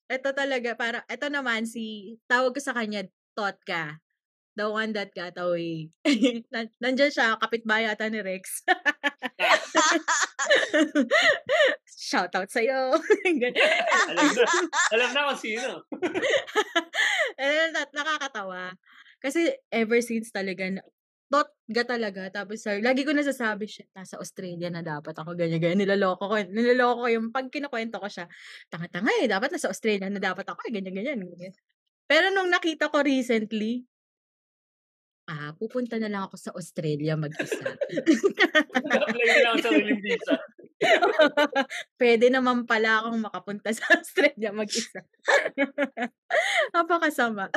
[0.09, 3.05] Ito talaga, para, ito naman si, tawag ko sa kanya,
[3.37, 4.01] Totka.
[4.59, 5.87] The one that got away.
[6.51, 8.67] Nan- Nandyan siya, kapitbahay ata ni Rex.
[12.11, 12.99] Shoutout sa'yo.
[13.23, 13.55] Ganun.
[14.11, 14.43] alam na,
[14.91, 15.87] alam na kung sino.
[17.39, 18.75] Eh, na- nakakatawa.
[19.23, 20.83] Kasi ever since talaga,
[21.31, 22.27] tot ga talaga.
[22.27, 25.87] Tapos, sir, lagi ko nasasabi siya, nasa Australia na dapat ako ganyan, ganyan.
[25.87, 26.35] Niloloko ko.
[26.35, 28.27] Niloloko ko yung pag kinukwento ko siya,
[28.67, 31.23] tanga-tanga eh, dapat nasa Australia na dapat ako eh, ganyan, ganyan.
[31.23, 31.55] ganyan.
[32.11, 33.87] Pero nung nakita ko recently,
[35.29, 37.69] ah, pupunta na lang ako sa Australia mag-isa.
[38.89, 40.35] Apply na lang sa sariling visa.
[42.01, 45.05] Pwede naman pala akong makapunta sa Australia mag-isa.
[46.73, 47.53] Napakasama.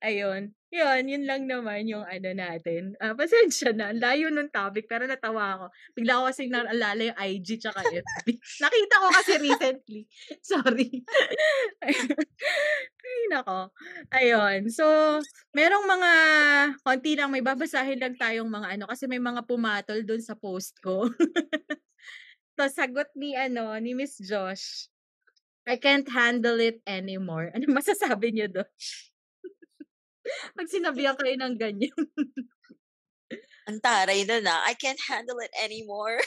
[0.00, 0.56] Ayun.
[0.74, 2.98] Yun, yun lang naman yung ano natin.
[2.98, 3.94] Ah, pasensya na.
[3.94, 5.64] Ang layo nung topic, pero natawa ako.
[5.94, 8.26] Bigla ko kasing naalala yung IG tsaka FB.
[8.66, 10.00] Nakita ko kasi recently.
[10.50, 10.90] Sorry.
[11.78, 11.94] Ay,
[13.30, 13.70] nako.
[14.10, 14.66] Ayun.
[14.66, 14.82] So,
[15.54, 16.12] merong mga,
[16.82, 20.82] konti lang, may babasahin lang tayong mga ano, kasi may mga pumatol dun sa post
[20.82, 21.06] ko.
[22.54, 24.86] So, sagot ni, ano, ni Miss Josh,
[25.66, 27.50] I can't handle it anymore.
[27.50, 28.70] Ano masasabi niyo doon?
[30.56, 32.04] Pag sinabihan kayo ng ganyan.
[33.64, 34.56] Ang taray na na.
[34.68, 36.20] I can't handle it anymore.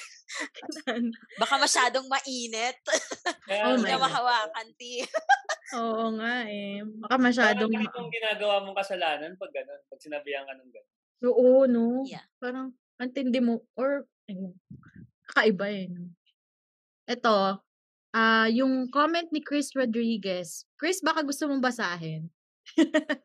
[1.41, 2.77] Baka masyadong mainit.
[3.45, 4.05] Kaya, Oh Hindi my na God.
[4.09, 5.05] mahawakan, ti.
[5.77, 6.81] Oo nga eh.
[6.81, 7.71] Baka Parang masyadong...
[7.77, 10.95] kahit kung ginagawa mong kasalanan pag gano'n, pag sinabihan ka ng gano'n.
[11.29, 12.05] Oo, no?
[12.09, 12.25] Yeah.
[12.41, 14.57] Parang, antindi mo, or, ayun,
[15.29, 15.85] kakaiba eh.
[15.93, 16.09] No?
[17.07, 17.61] Ito,
[18.17, 20.65] ah yung comment ni Chris Rodriguez.
[20.81, 22.27] Chris, baka gusto mong basahin?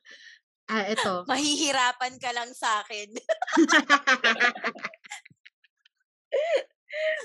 [0.71, 1.25] ah, ito.
[1.31, 3.09] Mahihirapan ka lang sa akin.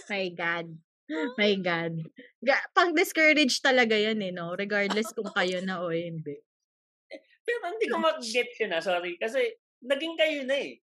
[0.09, 0.67] My God.
[1.39, 1.93] My God.
[2.43, 4.55] Ga- pang-discourage talaga yan eh, no?
[4.55, 6.35] Regardless kung kayo na o hindi.
[7.47, 9.15] Pero hindi ko mag-get yun ah, sorry.
[9.15, 10.83] Kasi naging kayo na eh.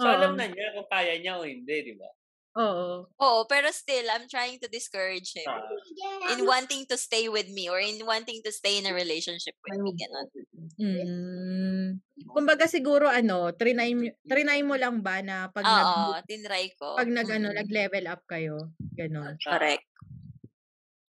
[0.00, 2.08] So alam na niya kung kaya niya o hindi, di ba?
[2.50, 3.06] Oo.
[3.06, 5.46] Oo, pero still, I'm trying to discourage him.
[5.46, 9.54] Ah, In wanting to stay with me or in wanting to stay in a relationship
[9.62, 9.94] with me.
[9.94, 10.26] Ganon.
[10.74, 11.86] Mm.
[12.26, 16.98] Kumbaga siguro ano, trinay, mo- trinay mo lang ba na pag nag, Oo, tinry ko.
[16.98, 18.74] pag nag, ano, Mm, nag-level up kayo?
[18.98, 19.38] Ganon.
[19.38, 19.86] Correct.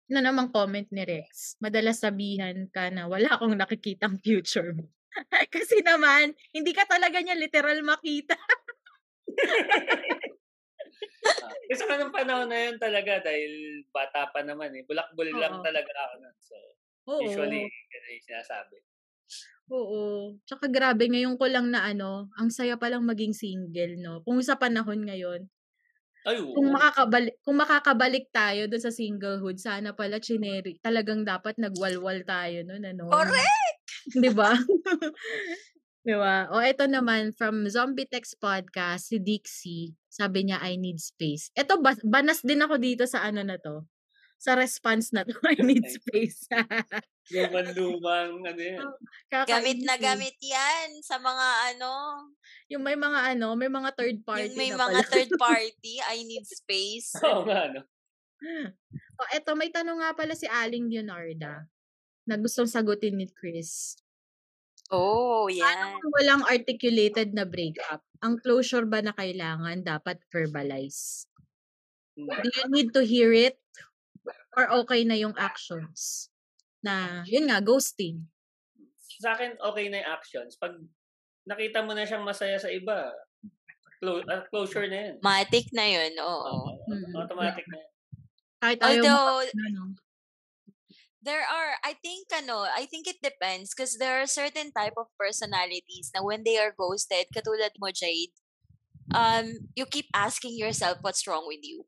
[0.08, 1.60] Ano namang comment ni Rex?
[1.60, 4.90] Madalas sabihan ka na wala akong nakikitang future mo.
[5.54, 8.34] Kasi naman, hindi ka talaga niya literal makita.
[11.70, 14.84] Kasi ka ng panahon na yun talaga dahil bata pa naman eh.
[14.88, 15.64] Bulakbul lang Oo.
[15.64, 16.38] talaga ako nun.
[16.42, 16.56] So,
[17.08, 17.48] Oo.
[17.48, 18.78] usually, ganun yung sinasabi.
[19.68, 20.40] Oo.
[20.48, 24.24] Tsaka grabe, ngayon ko lang na ano, ang saya palang maging single, no?
[24.24, 25.52] Kung sa panahon ngayon,
[26.26, 26.58] Ay, oo.
[26.58, 32.64] kung makakabalik, kung makakabalik tayo doon sa singlehood, sana pala chineri, talagang dapat nagwalwal tayo
[32.68, 33.08] noon, ano?
[33.12, 33.92] Correct!
[34.16, 34.52] 'Di ba?
[36.08, 36.48] 'Di ba?
[36.56, 41.52] O ito naman from Zombie Text Podcast, si Dixie, sabi niya I need space.
[41.52, 43.84] Ito banas din ako dito sa ano na to.
[44.40, 46.48] Sa response na to, I need space.
[47.34, 48.80] Lumang-lumang, ano yan.
[49.28, 51.92] Gamit na gamit yan sa mga ano,
[52.72, 55.12] Yung may mga ano, may mga third party yung may na mga pala.
[55.12, 57.18] third party, I need space.
[57.28, 57.84] Oo nga, no?
[59.20, 61.68] O eto, may tanong nga pala si Aling Leonarda
[62.24, 63.98] na gustong sagutin ni Chris.
[64.88, 65.68] Oh, yan.
[65.68, 68.00] Paano kung walang articulated na breakup?
[68.24, 71.28] Ang closure ba na kailangan dapat verbalize?
[72.18, 73.60] Do you need to hear it?
[74.58, 76.32] Or okay na yung actions?
[76.82, 78.26] Na, yun nga, ghosting.
[79.20, 80.56] Sa akin, okay na yung actions.
[80.58, 80.80] Pag
[81.46, 83.12] nakita mo na siyang masaya sa iba,
[84.02, 85.16] clo- ah, closure na yan.
[85.22, 86.42] Matic na yun, oo.
[86.48, 87.14] Oo, Mm.
[87.14, 87.92] automatic na yan.
[88.58, 89.82] Kahit ayaw mo, Although, ano.
[91.22, 95.10] There are i think ano i think it depends because there are certain type of
[95.18, 98.34] personalities na when they are ghosted katulad mo Jade
[99.16, 101.88] um you keep asking yourself what's wrong with you?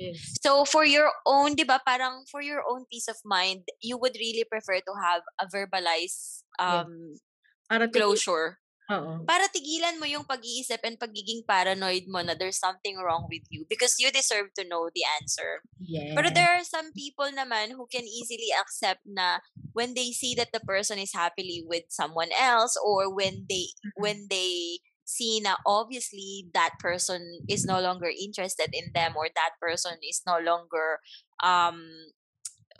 [0.00, 0.38] Yes.
[0.40, 4.16] so for your own 'di ba parang for your own peace of mind you would
[4.16, 7.20] really prefer to have a verbalized um
[7.68, 8.59] Para tigil- closure
[8.90, 9.22] Oo.
[9.22, 13.62] para tigilan mo yung pag-iisip and pagiging paranoid mo na there's something wrong with you
[13.70, 16.12] because you deserve to know the answer Yes.
[16.14, 19.40] Pero there are some people naman who can easily accept na
[19.72, 24.28] when they see that the person is happily with someone else or when they when
[24.28, 29.98] they see na obviously that person is no longer interested in them or that person
[30.06, 31.02] is no longer
[31.42, 31.90] um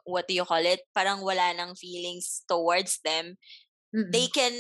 [0.07, 3.35] what do you call it parang wala nang feelings towards them
[3.95, 4.11] Mm-mm.
[4.13, 4.55] they can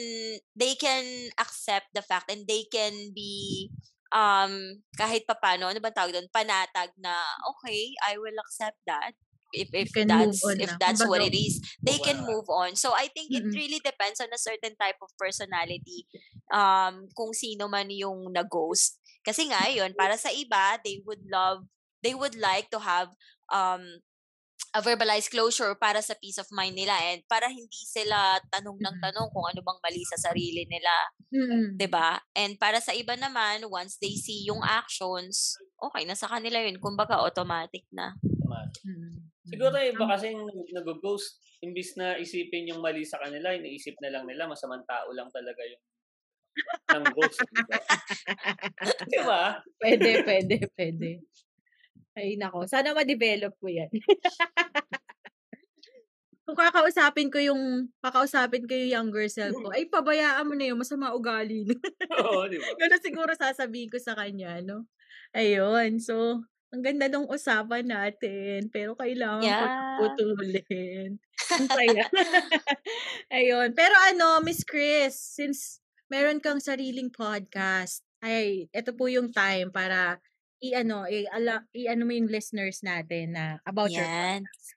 [0.56, 3.70] they can accept the fact and they can be
[4.10, 7.14] um kahit papano ano ba tawag doon panatag na
[7.54, 9.14] okay I will accept that
[9.54, 10.78] if if can that's if na.
[10.78, 12.26] that's what it is they can wala.
[12.26, 13.54] move on so I think it Mm-mm.
[13.54, 16.06] really depends on a certain type of personality
[16.50, 21.66] um kung sino man yung na-ghost kasi nga yun para sa iba they would love
[22.02, 23.10] they would like to have
[23.50, 23.82] um
[24.70, 28.96] a verbalized closure para sa peace of mind nila and para hindi sila tanong ng
[28.98, 29.02] Mm.
[29.02, 30.94] tanong kung ano bang mali sa sarili nila,
[31.34, 31.74] Mm-mm.
[31.74, 32.22] 'di ba?
[32.38, 36.78] And para sa iba naman, once they see yung actions, okay na sa kanila 'yun.
[36.78, 38.14] Kumbaga automatic na.
[38.14, 38.82] Automatic.
[38.86, 39.16] Mm.
[39.50, 40.38] Siguro yung iba kasing
[40.70, 45.26] nag-ghost, imbis na isipin yung mali sa kanila, iniisip na lang nila, masamang tao lang
[45.34, 45.82] talaga yung
[46.90, 47.38] ng ghost.
[47.50, 47.78] Di ba?
[49.10, 49.42] Di ba?
[49.78, 51.08] Pwede, pwede, pwede.
[52.18, 52.66] Ay, nako.
[52.66, 53.90] Sana ma-develop ko yan.
[56.48, 60.78] Kung kakausapin ko yung, kakausapin ko yung younger self ko, ay, pabayaan mo na yun,
[60.82, 61.62] masama ugali.
[62.18, 62.66] Oo, di ba?
[62.82, 64.90] Ganun siguro sasabihin ko sa kanya, no?
[65.30, 66.02] Ayun.
[66.02, 66.42] So,
[66.74, 68.66] ang ganda ng usapan natin.
[68.74, 69.94] Pero kailangan ko Yeah.
[70.02, 71.10] putulin.
[71.54, 72.02] Ang saya.
[73.30, 73.70] Ayun.
[73.78, 75.78] Pero ano, Miss Chris, since
[76.10, 80.18] meron kang sariling podcast, ay, ito po yung time para
[80.60, 84.44] i-ano, i-ala, i-ano mo yung listeners natin na about your Yan.
[84.44, 84.76] podcast.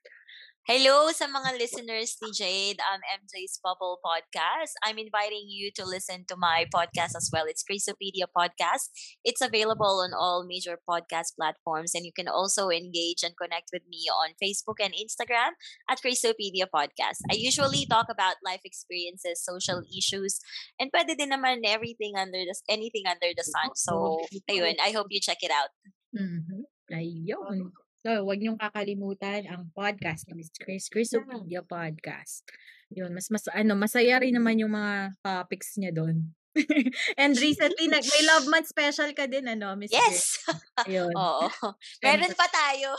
[0.64, 4.72] Hello sa mga listeners ni Jade on MJ's Bubble Podcast.
[4.80, 7.44] I'm inviting you to listen to my podcast as well.
[7.44, 8.88] It's Chrisopedia Podcast.
[9.28, 13.84] It's available on all major podcast platforms and you can also engage and connect with
[13.92, 15.52] me on Facebook and Instagram
[15.84, 17.20] at Chrisopedia Podcast.
[17.28, 20.40] I usually talk about life experiences, social issues,
[20.80, 23.76] and pwede din naman everything under the anything under the sun.
[23.76, 25.76] So, ayun, I hope you check it out.
[26.16, 26.64] Mhm.
[26.88, 27.83] Ayun.
[28.04, 32.44] So, huwag niyong kakalimutan ang podcast ni Miss Chris, Chrisopedia Podcast.
[32.92, 36.36] Yun, mas, mas, ano, masaya rin naman yung mga topics niya doon.
[37.20, 39.88] And recently, nag, may Love Month special ka din, ano, Miss?
[39.88, 40.36] Yes!
[40.84, 41.16] Ayun.
[41.16, 41.48] Oo.
[42.04, 42.92] Meron pa tayo.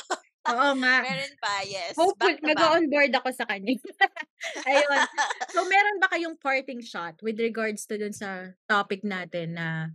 [0.50, 0.96] Oo nga.
[1.06, 1.94] Meron pa, yes.
[1.94, 3.78] Hopefully, mag-on board ako sa kanya.
[4.66, 5.06] Ayun.
[5.54, 9.94] So, meron ba kayong parting shot with regards to dun sa topic natin na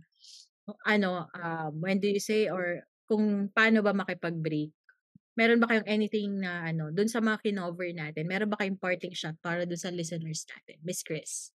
[0.87, 4.71] ano, um, when do you say or kung paano ba makipag-break?
[5.41, 9.17] Meron ba kayong anything na ano, dun sa mga kinover natin, meron ba kayong parting
[9.17, 10.77] shot para dun sa listeners natin?
[10.85, 11.49] Miss Chris.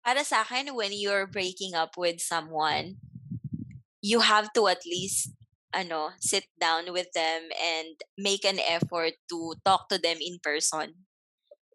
[0.00, 2.96] Para sa akin, when you're breaking up with someone,
[4.00, 5.36] you have to at least
[5.76, 11.06] ano, sit down with them and make an effort to talk to them in person.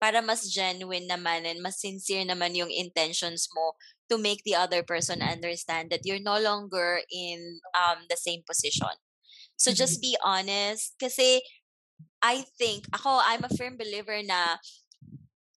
[0.02, 3.78] Para mas genuine naman and mas sincere naman yung intentions mo
[4.10, 8.98] to make the other person understand that you're no longer in um the same position.
[9.58, 11.42] So just be honest kasi
[12.22, 14.58] I think ako I'm a firm believer na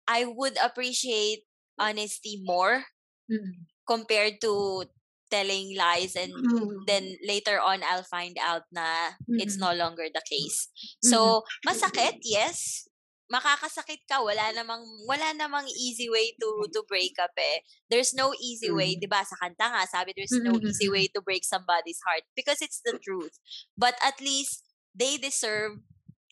[0.08, 1.44] I would appreciate
[1.78, 2.86] honesty more
[3.30, 3.66] Mm.
[3.86, 4.84] compared to
[5.30, 6.86] telling lies and Mm.
[6.86, 10.68] then later on I'll find out na it's no longer the case.
[11.00, 12.88] So, masakit, yes.
[13.26, 17.58] Makakasakit ka, wala namang wala namang easy way to to break up eh.
[17.90, 19.00] There's no easy way, Mm.
[19.02, 19.26] 'di ba?
[19.26, 20.94] Sa kanta nga, sabi there's no Mm, mm, easy mm.
[20.94, 23.34] way to break somebody's heart because it's the truth.
[23.74, 24.62] But at least
[24.94, 25.82] they deserve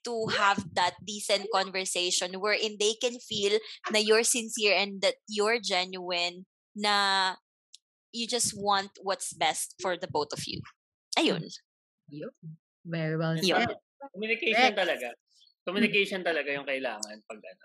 [0.07, 3.59] to have that decent conversation wherein they can feel
[3.91, 6.47] na you're sincere and that you're genuine
[6.77, 7.35] na
[8.13, 10.61] you just want what's best for the both of you.
[11.19, 11.51] Ayun.
[12.13, 12.31] Yun.
[12.85, 13.67] Very well Yun.
[13.67, 13.77] said.
[14.15, 14.79] Communication Correct.
[14.79, 15.09] talaga.
[15.65, 17.65] Communication talaga yung kailangan pag ano.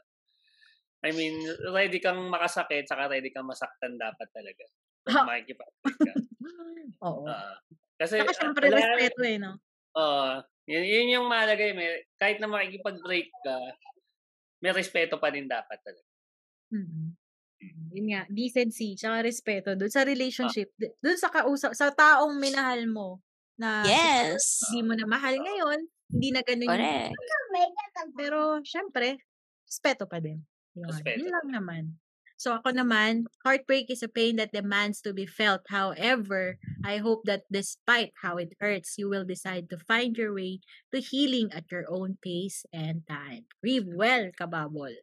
[0.99, 1.35] I mean,
[1.71, 4.65] ready kang makasakit, saka ready kang masaktan dapat talaga.
[5.23, 6.13] Makikipag ka.
[7.07, 7.23] Oo.
[7.23, 7.55] Ah,
[7.95, 9.51] kasi, Saka ah, syempre wala- respeto eh, no?
[9.95, 10.43] Oo.
[10.67, 11.63] yun, yun yung mahalaga.
[11.63, 11.75] eh.
[11.75, 11.89] May,
[12.19, 13.57] kahit na makikipag-break ka,
[14.59, 16.07] may respeto pa din dapat talaga.
[16.75, 17.15] Mhm.
[17.95, 22.87] Yun nga, decency, tsaka respeto dun sa relationship, d- dun sa kausap, sa taong minahal
[22.87, 23.19] mo
[23.59, 24.63] na Yes.
[24.71, 25.79] hindi mo na mahal ngayon,
[26.09, 27.15] hindi na ganun yung Correct.
[28.15, 29.19] Pero, syempre,
[29.67, 30.39] respeto pa din.
[30.73, 31.17] Yun, Respeto.
[31.19, 31.83] yun lang naman.
[32.39, 35.59] So, ako naman, heartbreak is a pain that demands to be felt.
[35.67, 36.55] However,
[36.87, 40.63] I hope that despite how it hurts, you will decide to find your way
[40.95, 43.43] to healing at your own pace and time.
[43.59, 44.95] Grieve well, kababol.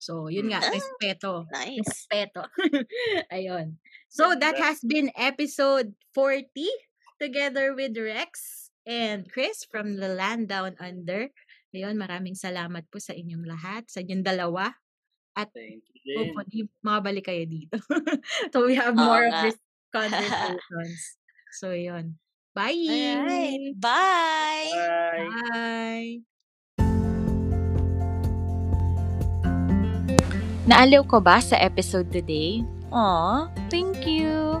[0.00, 0.72] So, yun nga, Ah.
[0.72, 1.44] respeto.
[1.52, 2.08] Nice.
[2.08, 2.48] Respeto.
[3.36, 3.76] Ayun.
[4.08, 6.72] So, that has been episode 40
[7.18, 11.28] together with Rex and Chris from the Land Down Under.
[11.74, 14.72] Ayun, maraming salamat po sa inyong lahat, sa inyong dalawa.
[15.38, 16.16] Thank you din.
[16.16, 17.76] Hopefully, makabalik kayo dito.
[18.52, 19.42] so, we have more of nga.
[19.44, 19.60] these
[19.94, 21.00] conversations.
[21.52, 22.16] so, yun.
[22.56, 22.74] Bye!
[22.74, 23.76] Alright.
[23.76, 24.70] Bye.
[24.72, 25.28] Bye.
[25.52, 26.12] Bye!
[30.68, 32.60] Naaliw ko ba sa episode today?
[32.92, 34.60] Aw, thank you!